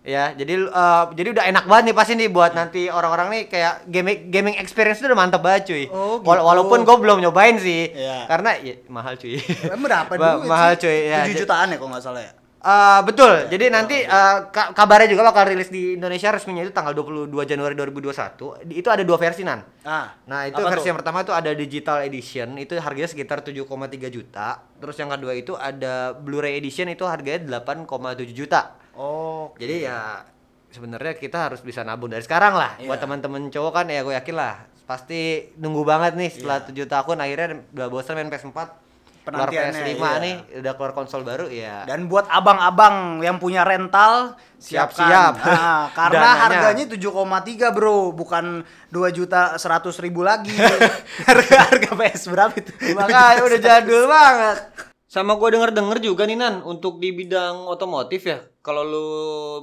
Ya, 0.10 0.34
jadi 0.34 0.54
eh, 0.60 1.04
jadi 1.14 1.30
udah 1.32 1.46
enak 1.46 1.64
banget 1.64 1.84
nih 1.86 1.96
pasti 1.96 2.14
nih 2.16 2.30
buat 2.30 2.52
nanti 2.52 2.90
orang-orang 2.90 3.28
nih 3.30 3.44
kayak 3.46 3.74
gaming 3.86 4.18
gaming 4.28 4.56
experience 4.58 4.98
tuh 4.98 5.06
udah 5.06 5.20
mantap 5.20 5.40
banget 5.40 5.70
cuy. 5.70 5.86
Oh, 5.88 6.18
Wala- 6.20 6.42
gitu. 6.42 6.50
Walaupun 6.50 6.80
gue 6.82 6.98
belum 6.98 7.18
nyobain 7.22 7.56
sih. 7.56 7.94
Iya. 7.94 8.26
Karena 8.26 8.58
ya, 8.58 8.74
mahal 8.88 9.14
cuy. 9.16 9.38
Berapa 9.78 10.10
dulu? 10.12 10.50
mahal 10.50 10.74
cuy 10.76 10.98
ya. 11.06 11.22
7 11.24 11.30
J- 11.30 11.40
jutaan 11.40 11.70
ya 11.70 11.78
kalau 11.78 11.94
nggak 11.94 12.02
salah 12.02 12.24
ya. 12.24 12.34
Eh, 12.60 13.00
betul. 13.06 13.48
Jadi 13.48 13.66
Oh, 13.66 13.72
nanti 13.72 13.98
iya. 14.02 14.12
eh, 14.12 14.38
ka- 14.50 14.74
kabarnya 14.74 15.08
juga 15.08 15.24
bakal 15.26 15.48
rilis 15.48 15.70
di 15.70 15.96
Indonesia 15.96 16.28
resminya 16.28 16.60
itu 16.60 16.74
tanggal 16.74 16.92
22 16.92 17.30
Januari 17.46 17.72
2021. 17.72 18.60
Di- 18.66 18.76
Itu 18.76 18.90
ada 18.90 19.00
dua 19.00 19.16
versi 19.16 19.46
nan. 19.46 19.64
Ah. 19.80 20.12
Nah, 20.26 20.44
itu 20.44 20.60
versi 20.60 20.84
tuh? 20.84 20.88
yang 20.88 20.98
pertama 20.98 21.22
itu 21.22 21.32
ada 21.32 21.54
digital 21.54 22.02
edition, 22.02 22.58
itu 22.58 22.76
harganya 22.76 23.08
sekitar 23.08 23.40
7,3 23.40 23.64
juta. 24.10 24.60
Terus 24.76 24.96
yang 24.98 25.08
kedua 25.08 25.32
itu 25.34 25.54
ada 25.54 26.12
Blu-ray 26.12 26.58
edition 26.58 26.90
itu 26.90 27.06
harganya 27.06 27.62
8,7 27.62 27.86
juta. 28.34 28.76
Oh, 28.98 29.54
Jadi 29.58 29.86
ya 29.86 30.24
sebenarnya 30.70 31.18
kita 31.18 31.50
harus 31.50 31.62
bisa 31.66 31.82
nabung 31.82 32.10
dari 32.14 32.22
sekarang 32.22 32.54
lah. 32.54 32.78
Iya. 32.78 32.88
Buat 32.90 33.00
teman-teman 33.02 33.50
cowok 33.50 33.72
kan 33.74 33.86
ya 33.90 34.06
gue 34.06 34.14
yakin 34.14 34.36
lah 34.38 34.56
pasti 34.90 35.54
nunggu 35.62 35.86
banget 35.86 36.18
nih 36.18 36.34
setelah 36.34 36.66
Iya. 36.66 36.90
7 36.90 36.90
tahun 36.90 37.18
akhirnya 37.22 37.48
udah 37.78 37.88
bosan 37.94 38.18
main 38.18 38.34
PS4. 38.34 38.90
Keluar 39.20 39.46
Penantiannya, 39.46 39.84
PS5 39.86 40.02
iya. 40.02 40.12
nih, 40.26 40.36
udah 40.58 40.74
keluar 40.74 40.94
konsol 40.98 41.22
baru 41.22 41.46
ya. 41.54 41.86
Dan 41.86 42.10
buat 42.10 42.26
abang-abang 42.26 43.22
yang 43.22 43.38
punya 43.38 43.62
rental. 43.62 44.34
Siap-siap. 44.58 45.38
Nah, 45.38 45.92
karena 46.00 46.34
Dananya. 46.34 46.74
harganya 46.74 46.86
7,3 46.90 47.70
bro, 47.70 48.10
bukan 48.10 48.66
2 48.90 49.14
juta 49.14 49.54
100 49.62 50.02
ribu 50.02 50.26
lagi. 50.26 50.56
harga 51.30 51.58
harga 51.70 51.92
PS 51.94 52.24
berapa 52.34 52.54
itu? 52.58 52.72
Makanya 52.98 53.42
udah 53.46 53.60
jadul 53.62 54.04
banget. 54.10 54.58
Sama 55.10 55.34
gue 55.42 55.50
denger-denger 55.58 56.06
juga 56.06 56.30
nih 56.30 56.38
Nan 56.38 56.62
untuk 56.62 57.02
di 57.02 57.10
bidang 57.10 57.66
otomotif 57.66 58.30
ya. 58.30 58.46
Kalau 58.62 58.86
lu 58.86 59.10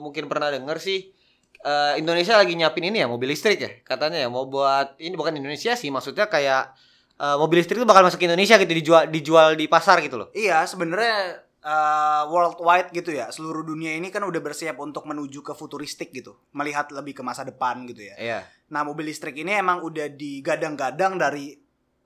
mungkin 0.03 0.27
pernah 0.27 0.51
denger 0.51 0.83
sih 0.83 1.15
eh, 1.63 1.93
Indonesia 2.03 2.35
lagi 2.35 2.59
nyiapin 2.59 2.91
ini 2.91 2.99
ya 2.99 3.07
mobil 3.07 3.31
listrik 3.31 3.63
ya 3.63 3.71
katanya 3.87 4.27
ya 4.27 4.29
mau 4.29 4.51
buat 4.51 4.99
ini 4.99 5.15
bukan 5.15 5.39
Indonesia 5.39 5.79
sih 5.79 5.95
maksudnya 5.95 6.27
kayak 6.27 6.75
eh, 7.23 7.37
mobil 7.39 7.63
listrik 7.63 7.79
itu 7.79 7.87
bakal 7.87 8.03
masuk 8.03 8.19
ke 8.19 8.27
Indonesia 8.27 8.59
gitu 8.59 8.75
dijual 8.75 9.07
dijual 9.07 9.55
di 9.55 9.71
pasar 9.71 10.03
gitu 10.03 10.19
loh. 10.19 10.29
Iya, 10.35 10.67
sebenarnya 10.67 11.47
uh, 11.67 12.23
worldwide 12.31 12.95
gitu 12.95 13.11
ya. 13.11 13.29
Seluruh 13.35 13.67
dunia 13.67 13.99
ini 13.99 14.15
kan 14.15 14.23
udah 14.23 14.39
bersiap 14.39 14.79
untuk 14.79 15.05
menuju 15.05 15.43
ke 15.43 15.53
futuristik 15.53 16.15
gitu, 16.15 16.39
melihat 16.55 16.89
lebih 16.95 17.19
ke 17.19 17.23
masa 17.27 17.43
depan 17.43 17.83
gitu 17.91 18.07
ya. 18.07 18.15
Iya. 18.17 18.41
Nah, 18.71 18.87
mobil 18.87 19.11
listrik 19.11 19.35
ini 19.35 19.59
emang 19.59 19.83
udah 19.83 20.11
digadang-gadang 20.11 21.19
dari 21.19 21.55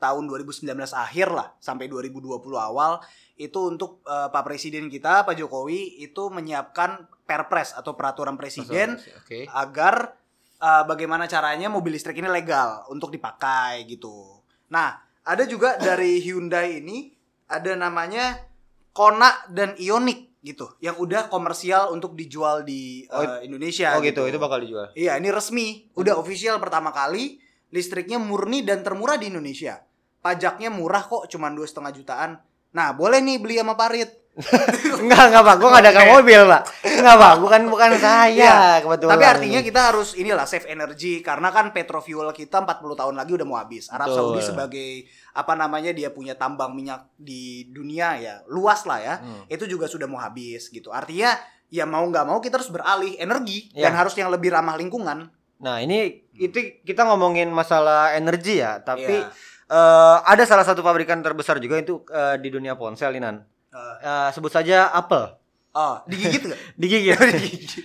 tahun 0.00 0.24
2019 0.26 0.64
akhir 0.96 1.28
lah 1.28 1.52
sampai 1.60 1.86
2020 1.86 2.40
awal 2.56 2.98
itu 3.36 3.60
untuk 3.68 4.00
eh, 4.08 4.28
Pak 4.32 4.42
Presiden 4.42 4.88
kita 4.88 5.28
Pak 5.28 5.36
Jokowi 5.36 6.00
itu 6.00 6.32
menyiapkan 6.32 7.06
Perpres 7.28 7.78
atau 7.78 7.94
peraturan 7.94 8.34
presiden 8.34 8.98
Oke. 8.98 9.46
agar 9.46 10.18
eh, 10.58 10.82
bagaimana 10.88 11.30
caranya 11.30 11.70
mobil 11.70 11.94
listrik 11.94 12.18
ini 12.18 12.26
legal 12.26 12.82
untuk 12.90 13.14
dipakai 13.14 13.86
gitu. 13.86 14.42
Nah, 14.74 14.98
ada 15.22 15.46
juga 15.46 15.78
dari 15.78 16.18
Hyundai 16.18 16.82
ini 16.82 17.14
ada 17.46 17.78
namanya 17.78 18.50
Kona 18.90 19.46
dan 19.46 19.78
Ioniq 19.78 20.42
gitu 20.42 20.74
yang 20.80 20.96
udah 20.96 21.28
komersial 21.28 21.92
untuk 21.92 22.16
dijual 22.16 22.64
di 22.64 23.04
Oh, 23.12 23.22
eh, 23.22 23.46
Indonesia 23.46 23.94
Oh 23.94 24.02
gitu, 24.02 24.26
itu 24.26 24.38
bakal 24.40 24.58
dijual. 24.64 24.90
Iya, 24.96 25.20
ini 25.20 25.28
resmi, 25.30 25.86
udah 25.94 26.18
official 26.18 26.58
pertama 26.58 26.90
kali 26.90 27.38
listriknya 27.70 28.18
murni 28.18 28.66
dan 28.66 28.82
termurah 28.82 29.14
di 29.20 29.30
Indonesia. 29.30 29.78
Pajaknya 30.20 30.68
murah 30.68 31.04
kok, 31.04 31.28
cuman 31.28 31.56
dua 31.56 31.66
setengah 31.66 31.92
jutaan. 31.92 32.30
Nah, 32.70 32.94
boleh 32.94 33.18
nih 33.18 33.40
beli 33.42 33.58
sama 33.58 33.74
Parit. 33.74 34.20
Enggak, 35.02 35.24
enggak 35.26 35.42
Pak. 35.42 35.54
Gua 35.58 35.68
enggak 35.74 35.90
ada 35.90 36.04
mobil, 36.06 36.40
Pak. 36.46 36.62
Enggak, 36.86 37.16
Pak. 37.18 37.34
Bukan 37.42 37.60
bukan 37.66 37.90
saya 37.98 38.30
Iya, 38.30 38.58
kebetulan. 38.80 39.12
Tapi 39.18 39.24
artinya 39.26 39.60
kita 39.60 39.80
harus 39.90 40.14
inilah 40.14 40.46
save 40.46 40.70
energy 40.70 41.18
karena 41.18 41.50
kan 41.50 41.74
petrofuel 41.74 42.30
kita 42.30 42.62
40 42.62 42.94
tahun 42.94 43.14
lagi 43.18 43.34
udah 43.34 43.46
mau 43.48 43.58
habis. 43.58 43.90
Arab 43.90 44.08
Betul. 44.08 44.16
Saudi 44.16 44.40
sebagai 44.46 44.88
apa 45.34 45.52
namanya 45.58 45.90
dia 45.90 46.14
punya 46.14 46.38
tambang 46.38 46.72
minyak 46.72 47.10
di 47.18 47.68
dunia 47.74 48.16
ya, 48.22 48.34
luas 48.46 48.86
lah 48.86 49.02
ya. 49.02 49.14
Hmm. 49.18 49.44
Itu 49.50 49.66
juga 49.66 49.90
sudah 49.90 50.06
mau 50.06 50.22
habis 50.22 50.70
gitu. 50.70 50.94
Artinya 50.94 51.34
ya 51.68 51.84
mau 51.84 52.06
nggak 52.06 52.24
mau 52.24 52.38
kita 52.38 52.58
harus 52.62 52.70
beralih 52.70 53.18
energi 53.18 53.70
Iya. 53.74 53.90
dan 53.90 53.92
harus 53.98 54.14
yang 54.14 54.30
lebih 54.30 54.54
ramah 54.54 54.78
lingkungan. 54.78 55.26
Nah, 55.60 55.76
ini 55.84 56.24
itu 56.40 56.80
kita 56.86 57.04
ngomongin 57.04 57.52
masalah 57.52 58.16
energi 58.16 58.62
ya, 58.62 58.80
tapi 58.80 59.20
Iya. 59.20 59.28
Eh, 59.70 60.16
ada 60.24 60.42
salah 60.44 60.62
satu 60.62 60.80
pabrikan 60.80 61.20
terbesar 61.20 61.56
juga 61.56 61.78
itu 61.78 62.02
eh, 62.06 62.36
di 62.36 62.48
dunia 62.48 62.74
ponsel 62.74 63.12
ini, 63.12 63.20
Nan. 63.20 63.36
Eh, 63.70 63.96
Eh, 64.00 64.28
sebut 64.30 64.50
saja 64.50 64.90
Apple. 64.90 65.38
oh, 65.70 66.02
digigit 66.04 66.42
gak? 66.44 66.58
Digigit. 66.82 67.14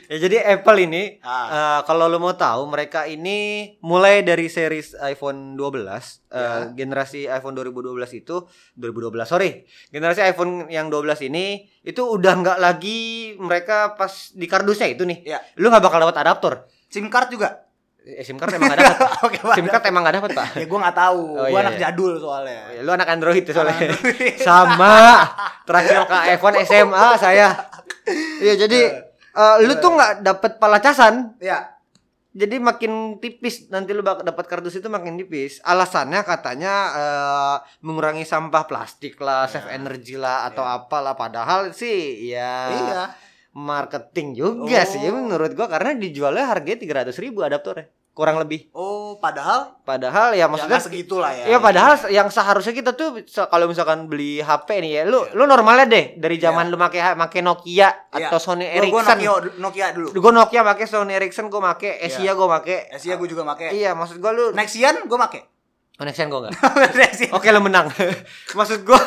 ya, 0.08 0.18
jadi 0.18 0.38
Apple 0.52 0.80
ini 0.82 1.22
Ah. 1.22 1.46
eh, 1.48 1.80
kalau 1.84 2.08
lo 2.08 2.18
mau 2.18 2.34
tahu 2.34 2.66
mereka 2.66 3.06
ini 3.06 3.38
mulai 3.80 4.20
dari 4.22 4.50
series 4.50 4.98
iPhone 5.00 5.54
12 5.54 6.26
eh, 6.26 6.34
Ya. 6.34 6.74
generasi 6.74 7.30
iPhone 7.30 7.54
2012 7.54 7.86
itu 8.16 8.50
2012 8.74 9.30
sorry 9.30 9.50
generasi 9.88 10.26
iPhone 10.26 10.66
yang 10.68 10.90
12 10.90 11.22
ini 11.24 11.46
itu 11.80 12.02
udah 12.02 12.34
nggak 12.36 12.58
lagi 12.58 13.02
mereka 13.38 13.94
pas 13.94 14.34
di 14.34 14.46
kardusnya 14.46 14.90
itu 14.90 15.06
nih 15.06 15.22
Ya. 15.24 15.38
lu 15.56 15.70
nggak 15.70 15.84
bakal 15.84 16.02
dapat 16.02 16.18
adaptor 16.20 16.54
SIM 16.88 17.06
card 17.06 17.30
juga? 17.30 17.70
Eh, 18.08 18.22
SIM 18.22 18.38
card 18.38 18.54
emang 18.54 18.70
nggak 18.70 18.80
dapat 18.80 18.98
Pak. 19.02 19.12
Oke, 19.24 19.38
SIM 19.52 19.66
card 19.66 19.84
emang 19.84 20.02
nggak 20.02 20.16
dapat 20.16 20.32
pak 20.32 20.48
Ya 20.62 20.66
gue 20.66 20.80
nggak 20.80 20.96
tahu. 20.96 21.22
Oh, 21.34 21.44
gue 21.44 21.52
iya, 21.52 21.62
anak 21.62 21.76
iya. 21.76 21.82
jadul 21.84 22.14
soalnya. 22.16 22.60
Oh, 22.62 22.72
ya, 22.72 22.82
lu 22.82 22.92
anak 22.92 23.08
Android 23.10 23.42
tuh 23.42 23.54
soalnya 23.54 23.76
Android. 23.76 24.38
sama 24.40 24.94
terakhir 25.64 25.98
ke 26.04 26.16
iPhone 26.32 26.56
SMA 26.62 27.08
saya 27.18 27.48
iya 28.38 28.54
jadi 28.56 28.80
eh, 29.34 29.56
lu 29.62 29.74
tuh 29.76 29.92
nggak 29.92 30.22
dapet 30.22 30.52
palacasan 30.56 31.34
Ya. 31.38 31.74
jadi 32.32 32.60
makin 32.60 32.92
tipis 33.18 33.66
nanti 33.68 33.90
lu 33.90 34.00
bak 34.00 34.22
dapat 34.22 34.46
kardus 34.46 34.76
itu 34.76 34.86
makin 34.86 35.16
tipis 35.16 35.58
alasannya 35.62 36.22
katanya 36.22 36.74
eh, 36.94 37.56
mengurangi 37.82 38.22
sampah 38.22 38.64
plastik 38.64 39.18
lah 39.18 39.48
save 39.48 39.66
Ya. 39.66 39.74
energy 39.74 40.16
lah 40.16 40.46
atau 40.46 40.62
apalah 40.62 41.16
padahal 41.16 41.72
sih 41.72 42.28
ya 42.28 42.70
Iya. 42.70 43.04
Marketing 43.56 44.36
juga 44.36 44.78
Oh. 44.78 44.86
sih 44.86 45.00
menurut 45.02 45.52
gua 45.52 45.68
karena 45.68 45.96
dijualnya 45.96 46.46
harganya 46.46 46.78
tiga 46.78 46.94
ratus 47.00 47.16
ribu 47.18 47.40
adaptornya 47.40 47.88
kurang 48.12 48.36
lebih 48.38 48.72
Oh, 48.72 49.16
padahal 49.16 49.80
padahal 49.82 50.32
ya 50.32 50.48
maksudnya 50.48 50.80
segitulah 50.80 51.32
ya. 51.32 51.52
Iya 51.52 51.60
padahal 51.60 52.00
yang 52.10 52.28
seharusnya 52.28 52.72
kita 52.72 52.92
tuh 52.92 53.24
kalau 53.46 53.68
misalkan 53.68 54.08
beli 54.08 54.40
HP 54.40 54.80
nih 54.80 54.92
ya 54.94 55.04
lu 55.04 55.24
lu 55.32 55.44
normalnya 55.44 55.84
deh 55.86 56.06
dari 56.16 56.36
zaman 56.36 56.68
lu 56.68 56.76
make 56.76 56.96
make 57.14 57.40
Nokia 57.40 57.92
Iya. 58.12 58.28
atau 58.28 58.36
Sony 58.38 58.64
Gua- 58.64 58.72
gua 58.92 59.04
Ericsson. 59.04 59.18
Nokia, 59.20 59.32
Nokia 59.58 59.86
dulu. 59.92 60.08
Gue 60.14 60.32
Nokia 60.32 60.62
make 60.64 60.84
Sony 60.86 61.12
Ericsson 61.14 61.48
gue 61.48 61.60
make 61.60 61.92
Asia 61.98 62.20
Iya. 62.22 62.32
gue 62.34 62.48
make. 62.50 62.78
Asia 62.90 63.16
gue 63.16 63.28
juga 63.28 63.44
make. 63.44 63.68
Iya 63.70 63.92
maksud 63.92 64.16
gue 64.18 64.32
lu 64.32 64.46
Nexian 64.52 64.96
gue 65.04 65.18
make. 65.18 65.40
Nexian 65.98 66.28
gue 66.28 66.40
enggak. 66.42 66.60
Oke 67.32 67.48
lu 67.50 67.60
menang. 67.60 67.88
maksud 68.58 68.84
gue 68.84 69.00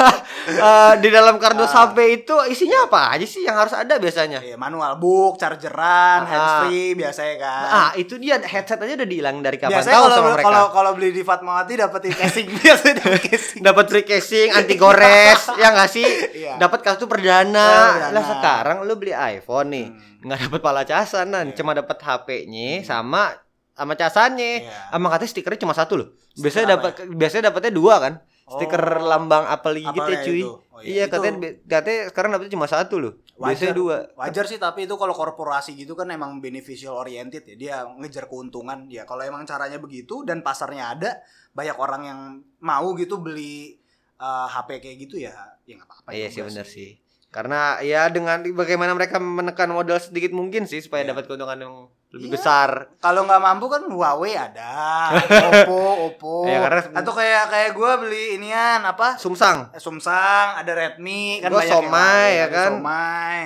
eh, 0.48 0.92
di 0.98 1.08
dalam 1.08 1.36
kardus 1.36 1.68
Ah. 1.70 1.84
HP 1.84 1.96
itu 2.18 2.32
isinya 2.48 2.84
apa 2.84 3.12
aja 3.12 3.22
sih 3.22 3.42
yang 3.42 3.54
harus 3.54 3.70
ada 3.70 3.96
biasanya? 3.96 4.40
Iya, 4.40 4.56
manual 4.56 4.96
book, 4.96 5.36
chargeran, 5.36 6.24
Ah. 6.24 6.24
handsfree 6.24 6.94
biasanya 6.94 7.34
kan. 7.36 7.64
Ah 7.68 7.90
itu 7.92 8.16
dia 8.16 8.40
headset 8.40 8.78
aja 8.78 8.94
udah 8.94 9.04
dihilangin 9.04 9.42
dari 9.42 9.56
kapan 9.56 9.76
biasanya 9.76 9.94
tahu 9.94 10.02
kalau 10.02 10.16
sama 10.16 10.28
mereka. 10.30 10.44
kalau 10.44 10.64
kalau 10.70 10.90
beli 10.92 11.10
di 11.10 11.20
Fatmawati 11.20 11.72
dapetin 11.74 12.14
casing 12.14 12.46
biasanya 12.56 12.94
casing. 13.20 13.60
dapat 13.60 13.84
free 13.86 14.06
casing 14.06 14.48
anti 14.50 14.74
gores 14.74 15.40
ya 15.60 15.68
nggak 15.70 15.90
sih 15.90 16.08
Iya. 16.34 16.56
dapat 16.56 16.80
kartu 16.80 17.04
perdana 17.04 17.68
perdana. 17.92 18.08
lah 18.10 18.24
sekarang 18.24 18.76
lu 18.82 18.94
beli 18.94 19.12
iPhone 19.12 19.68
nih 19.68 19.86
Hmm. 19.88 20.24
nggak 20.24 20.38
dapat 20.46 20.60
pala 20.60 20.82
casanan 20.82 21.46
Iya. 21.46 21.54
cuma 21.54 21.72
dapat 21.72 21.94
HP-nya 21.96 22.80
sama 22.82 23.28
sama 23.78 23.94
casannya 23.94 24.52
sama 24.90 25.06
katanya 25.08 25.30
stikernya 25.30 25.60
cuma 25.62 25.72
satu 25.72 25.94
loh 25.94 26.08
Stiker 26.34 26.42
biasanya 26.42 26.66
apa 26.66 26.74
dapat 26.90 26.92
biasanya 27.14 27.44
dapatnya 27.48 27.72
dua 27.72 27.94
kan 27.98 28.14
stiker 28.48 28.80
Oh. 28.80 29.04
lambang 29.04 29.44
apel 29.44 29.76
gigit 29.76 29.92
ya 29.92 30.02
Apelnya 30.02 30.24
cuy 30.24 30.40
itu. 30.40 30.48
Oh, 30.48 30.80
iya. 30.80 30.88
iya 30.88 31.04
Itu- 31.04 31.12
katanya 31.14 31.38
katanya 31.62 32.00
sekarang 32.08 32.30
dapetnya 32.32 32.52
cuma 32.56 32.66
satu 32.66 32.94
loh 32.96 33.12
biasanya 33.36 33.74
dua 33.76 33.96
Wajar 34.16 34.44
sih 34.44 34.56
tapi 34.56 34.88
itu 34.88 34.94
kalau 34.96 35.12
korporasi 35.12 35.76
gitu 35.76 35.92
kan 35.92 36.08
emang 36.08 36.40
beneficial 36.40 36.96
oriented 36.96 37.44
ya. 37.44 37.54
Dia 37.54 37.74
ngejar 37.86 38.26
keuntungan 38.26 38.88
ya. 38.88 39.04
Kalau 39.04 39.22
emang 39.22 39.44
caranya 39.44 39.76
begitu 39.76 40.26
dan 40.26 40.42
pasarnya 40.42 40.90
ada, 40.90 41.10
banyak 41.52 41.76
orang 41.76 42.02
yang 42.02 42.20
mau 42.58 42.88
gitu 42.94 43.20
beli 43.20 43.78
uh, 44.16 44.48
HP 44.48 44.80
kayak 44.80 44.96
gitu 44.98 45.20
ya, 45.20 45.30
ya 45.62 45.78
nggak 45.78 45.86
apa-apa. 45.86 46.08
iya 46.10 46.26
sih 46.26 46.42
benar 46.42 46.66
sih 46.66 46.98
karena 47.28 47.78
ya 47.78 48.08
dengan 48.08 48.40
bagaimana 48.56 48.96
mereka 48.96 49.20
menekan 49.20 49.68
modal 49.68 50.00
sedikit 50.00 50.32
mungkin 50.32 50.64
sih 50.64 50.80
supaya 50.80 51.04
Iya. 51.04 51.12
dapat 51.12 51.28
keuntungan 51.28 51.58
yang 51.60 51.74
lebih 52.10 52.26
Iya. 52.26 52.34
besar 52.34 52.68
Kalau 52.98 53.22
nggak 53.22 53.36
mampu 53.38 53.66
kan 53.66 53.84
Huawei 53.84 54.32
ada, 54.32 55.12
Oppo, 55.68 55.80
Oppo. 56.08 56.34
Ya, 56.44 56.58
karena- 56.58 56.96
Atau 56.96 57.12
kayak 57.12 57.44
kayak 57.46 57.70
gue 57.72 57.90
beli 57.98 58.24
inian 58.34 58.80
apa? 58.80 59.14
Sumsang 59.14 59.68
Samsung, 59.72 60.48
ada 60.56 60.72
Redmi 60.72 61.38
kan 61.38 61.48
Gua 61.48 61.60
banyak 61.60 61.68
Somai, 61.70 62.28
ya 62.34 62.46
kan? 62.48 62.70
Somai. 62.74 63.40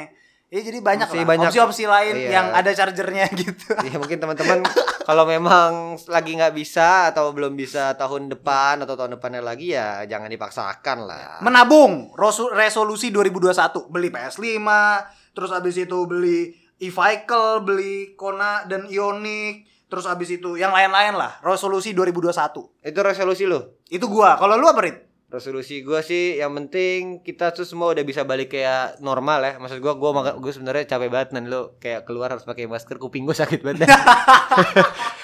Ya 0.47 0.61
jadi 0.61 0.79
banyak 0.79 1.09
Opsi 1.09 1.17
lah 1.17 1.25
banyak. 1.27 1.49
opsi-opsi 1.49 1.85
lain 1.87 2.15
Iya. 2.15 2.31
yang 2.31 2.47
ada 2.53 2.71
chargernya 2.71 3.25
gitu. 3.41 3.73
ya 3.73 3.97
mungkin 3.97 4.21
teman-teman 4.21 4.61
kalau 5.03 5.25
memang 5.25 5.97
lagi 6.07 6.37
nggak 6.37 6.53
bisa 6.53 7.09
atau 7.09 7.33
belum 7.33 7.57
bisa 7.57 7.97
tahun 7.97 8.29
depan 8.29 8.79
atau 8.79 8.93
tahun 8.93 9.17
depannya 9.17 9.41
lagi 9.41 9.73
ya 9.73 10.05
jangan 10.05 10.29
dipaksakan 10.29 10.99
lah 11.03 11.41
Menabung 11.41 12.13
resolusi 12.53 13.09
2021 13.09 13.49
beli 13.89 14.09
PS5, 14.09 14.45
terus 15.33 15.51
habis 15.51 15.75
itu 15.75 15.99
beli 16.05 16.53
e-vehicle, 16.83 17.63
beli 17.63 18.19
Kona 18.19 18.67
dan 18.67 18.91
Ioniq, 18.91 19.87
terus 19.87 20.11
habis 20.11 20.35
itu 20.35 20.59
yang 20.59 20.75
lain-lain 20.75 21.15
lah. 21.15 21.39
Resolusi 21.47 21.95
2021. 21.95 22.83
itu 22.83 22.99
resolusi 22.99 23.47
lo 23.47 23.79
Itu 23.87 24.11
gua. 24.11 24.35
Kalau 24.35 24.59
lu 24.59 24.67
apa, 24.67 24.83
Rit? 24.83 25.12
Resolusi 25.33 25.81
gua 25.81 25.99
sih 25.99 26.37
yang 26.37 26.53
penting 26.53 27.01
kita 27.21 27.51
tuh 27.51 27.65
semua 27.65 27.91
udah 27.91 28.01
bisa 28.01 28.23
balik 28.23 28.51
kayak 28.51 29.01
normal 29.01 29.41
ya. 29.41 29.53
Maksud 29.57 29.79
gua 29.79 29.95
gua 29.95 30.13
maka 30.13 30.31
gue 30.35 30.53
sebenarnya 30.53 30.85
capek 30.87 31.09
banget 31.09 31.29
nan. 31.33 31.49
Lo 31.49 31.75
kayak 31.77 32.05
keluar 32.05 32.29
harus 32.29 32.45
pakai 32.45 32.65
masker 32.67 32.97
kuping 32.97 33.25
gua 33.25 33.33
sakit 33.33 33.61
banget 33.61 33.89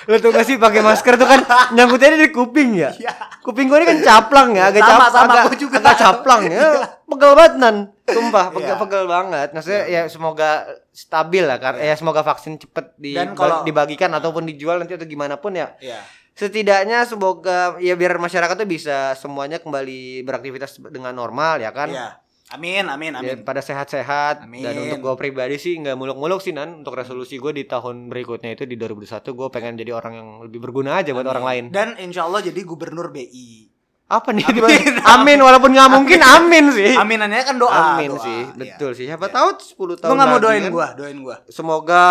lo 0.09 0.16
tuh 0.25 0.31
gak 0.31 0.42
sih 0.42 0.57
pakai 0.57 0.81
masker 0.81 1.14
tuh 1.14 1.29
kan 1.29 1.40
nyangkutnya 1.71 2.16
di 2.16 2.31
kuping 2.31 2.71
ya? 2.75 2.90
Iya. 2.90 3.12
kuping 3.40 3.68
gua 3.68 3.79
ini 3.79 3.87
kan 3.87 3.99
caplang 4.01 4.49
ya 4.53 4.64
agak 4.66 4.81
Sama, 4.81 4.97
cap- 4.99 5.12
sama, 5.12 5.25
agak, 5.31 5.44
gua 5.44 5.57
juga. 5.59 5.77
agak 5.79 5.97
caplang 5.97 6.42
ya. 6.47 6.64
Pegel 7.09 7.33
banget 7.35 7.55
nan. 7.57 7.77
Sumpah 8.05 8.44
pegel 8.51 8.68
Iya. 8.68 8.77
pegel 8.79 9.05
banget. 9.05 9.49
Maksudnya 9.53 9.83
ya 9.87 10.03
semoga 10.07 10.51
stabil 10.90 11.40
lah 11.40 11.57
karena 11.57 11.81
ya 11.83 11.94
semoga 11.94 12.21
vaksin 12.21 12.57
cepet 12.57 12.97
di, 12.97 13.12
Dan 13.12 13.33
kalau- 13.33 13.64
dibagikan 13.64 14.09
ataupun 14.11 14.44
dijual 14.44 14.77
nanti 14.77 14.92
atau 14.92 15.05
gimana 15.05 15.37
pun 15.37 15.53
ya. 15.53 15.73
Iya. 15.79 16.01
Setidaknya 16.38 17.03
semoga 17.03 17.74
ya 17.83 17.98
biar 17.98 18.14
masyarakat 18.16 18.55
tuh 18.55 18.68
bisa 18.70 19.18
semuanya 19.18 19.59
kembali 19.59 20.22
beraktivitas 20.22 20.79
dengan 20.79 21.11
normal 21.12 21.59
ya 21.59 21.74
kan 21.74 21.90
Iya. 21.90 22.09
Amin, 22.48 22.88
amin, 22.88 23.12
Ya, 23.12 23.20
amin. 23.20 23.44
pada 23.44 23.61
sehat-sehat 23.61 24.48
Amin. 24.48 24.64
dan 24.64 24.72
untuk 24.81 25.05
gue 25.05 25.14
pribadi 25.20 25.61
sih 25.61 25.77
nggak 25.77 25.92
muluk-muluk 25.92 26.40
sih 26.40 26.57
nan 26.57 26.81
untuk 26.81 26.96
resolusi 26.96 27.37
gue 27.37 27.53
di 27.53 27.68
tahun 27.68 28.09
berikutnya 28.09 28.57
itu 28.57 28.64
di 28.64 28.72
2021 28.81 29.20
gue 29.37 29.48
pengen 29.53 29.77
jadi 29.77 29.92
orang 29.92 30.12
yang 30.16 30.29
lebih 30.48 30.64
berguna 30.64 30.96
aja 30.96 31.12
buat 31.12 31.29
orang 31.29 31.44
lain 31.44 31.64
Dan 31.68 32.01
insya 32.01 32.24
Allah 32.24 32.40
jadi 32.40 32.57
gubernur 32.64 33.12
BI. 33.12 33.68
Apa 34.09 34.33
nih 34.33 34.40
Amin. 34.42 34.64
amin, 34.64 34.94
amin 35.05 35.38
walaupun 35.38 35.68
nggak 35.68 35.90
mungkin 35.90 36.21
amin 36.37 36.64
sih 36.71 36.97
Aminannya 36.97 37.44
kan 37.44 37.57
doa. 37.57 37.94
amin 37.94 38.09
doa. 38.11 38.25
sih 38.25 38.40
Iya. 38.40 38.57
betul 38.57 38.90
sih 38.92 39.05
siapa 39.05 39.29
Iya. 39.29 39.35
tahu 39.37 39.49
10 39.55 40.01
tahun 40.01 40.09
Lu 40.09 40.14
nggak 40.16 40.29
mau 40.29 40.40
doain 40.40 40.62
kan, 40.62 40.73
gua, 40.73 40.87
doain 40.92 41.18
gua. 41.18 41.37
semoga 41.47 42.05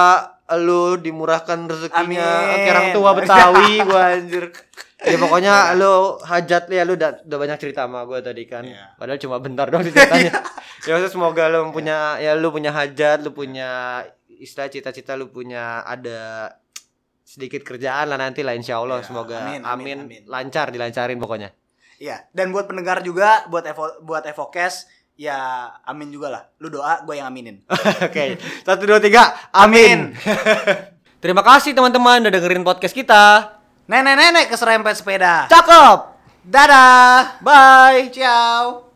lu 0.56 0.96
dimurahkan 0.96 1.60
rezekinya 1.66 2.30
kayak 2.48 2.70
orang 2.70 2.88
tua 2.92 3.10
Betawi 3.14 3.70
gua 3.82 4.02
anjir. 4.14 4.46
Ya 5.00 5.14
pokoknya 5.16 5.54
lu 5.74 5.94
hajat 6.20 6.64
ya 6.68 6.82
lu 6.82 6.94
udah, 6.94 7.22
udah 7.22 7.38
banyak 7.38 7.58
cerita 7.60 7.84
sama 7.84 8.02
gua 8.04 8.18
tadi 8.20 8.46
kan. 8.46 8.64
Iya. 8.64 8.94
Padahal 8.96 9.20
cuma 9.20 9.38
bentar 9.38 9.66
doang 9.68 9.84
ceritanya. 9.84 10.32
ya 10.82 10.92
maksudnya 10.92 11.12
semoga 11.12 11.44
lu 11.48 11.70
punya 11.70 11.98
ya 12.18 12.32
lu 12.34 12.50
punya 12.50 12.72
hajat, 12.72 13.22
lu 13.22 13.30
punya 13.30 14.02
istilah 14.32 14.66
cita-cita 14.68 15.14
lu 15.14 15.28
punya 15.28 15.82
ada 15.82 16.54
sedikit 17.20 17.60
kerjaan 17.62 18.08
lah 18.08 18.16
nanti 18.16 18.40
lah 18.40 18.54
insya 18.54 18.78
Allah 18.78 19.02
Iya, 19.02 19.06
semoga 19.06 19.36
amin, 19.44 19.62
amin, 19.62 19.68
amin, 19.68 19.98
amin. 20.00 20.22
lancar 20.26 20.70
dilancarin 20.70 21.18
pokoknya 21.18 21.52
Iya. 21.98 22.30
Dan 22.32 22.54
buat 22.54 22.70
pendengar 22.70 23.02
juga, 23.02 23.46
buat 23.50 23.66
Evo, 23.66 24.02
buat 24.06 24.22
Evocast, 24.22 24.86
ya 25.18 25.68
amin 25.82 26.14
juga 26.14 26.28
lah. 26.30 26.44
Lu 26.62 26.70
doa, 26.70 27.02
gua 27.02 27.18
yang 27.18 27.28
aminin. 27.28 27.66
oke 28.08 28.24
satu 28.62 28.86
dua 28.86 29.02
tiga 29.02 29.34
amin 29.50 30.14
terima 31.24 31.42
kasih 31.42 31.74
teman-teman 31.74 32.22
udah 32.22 32.32
dengerin 32.32 32.62
podcast 32.62 32.94
kita 32.94 33.58
Nenek-nenek 33.88 34.52
keserempet 34.52 35.00
sepeda. 35.00 35.48
cakep 35.50 36.00
Dadah. 36.46 37.42
bye 37.42 38.08
Ciao. 38.14 38.87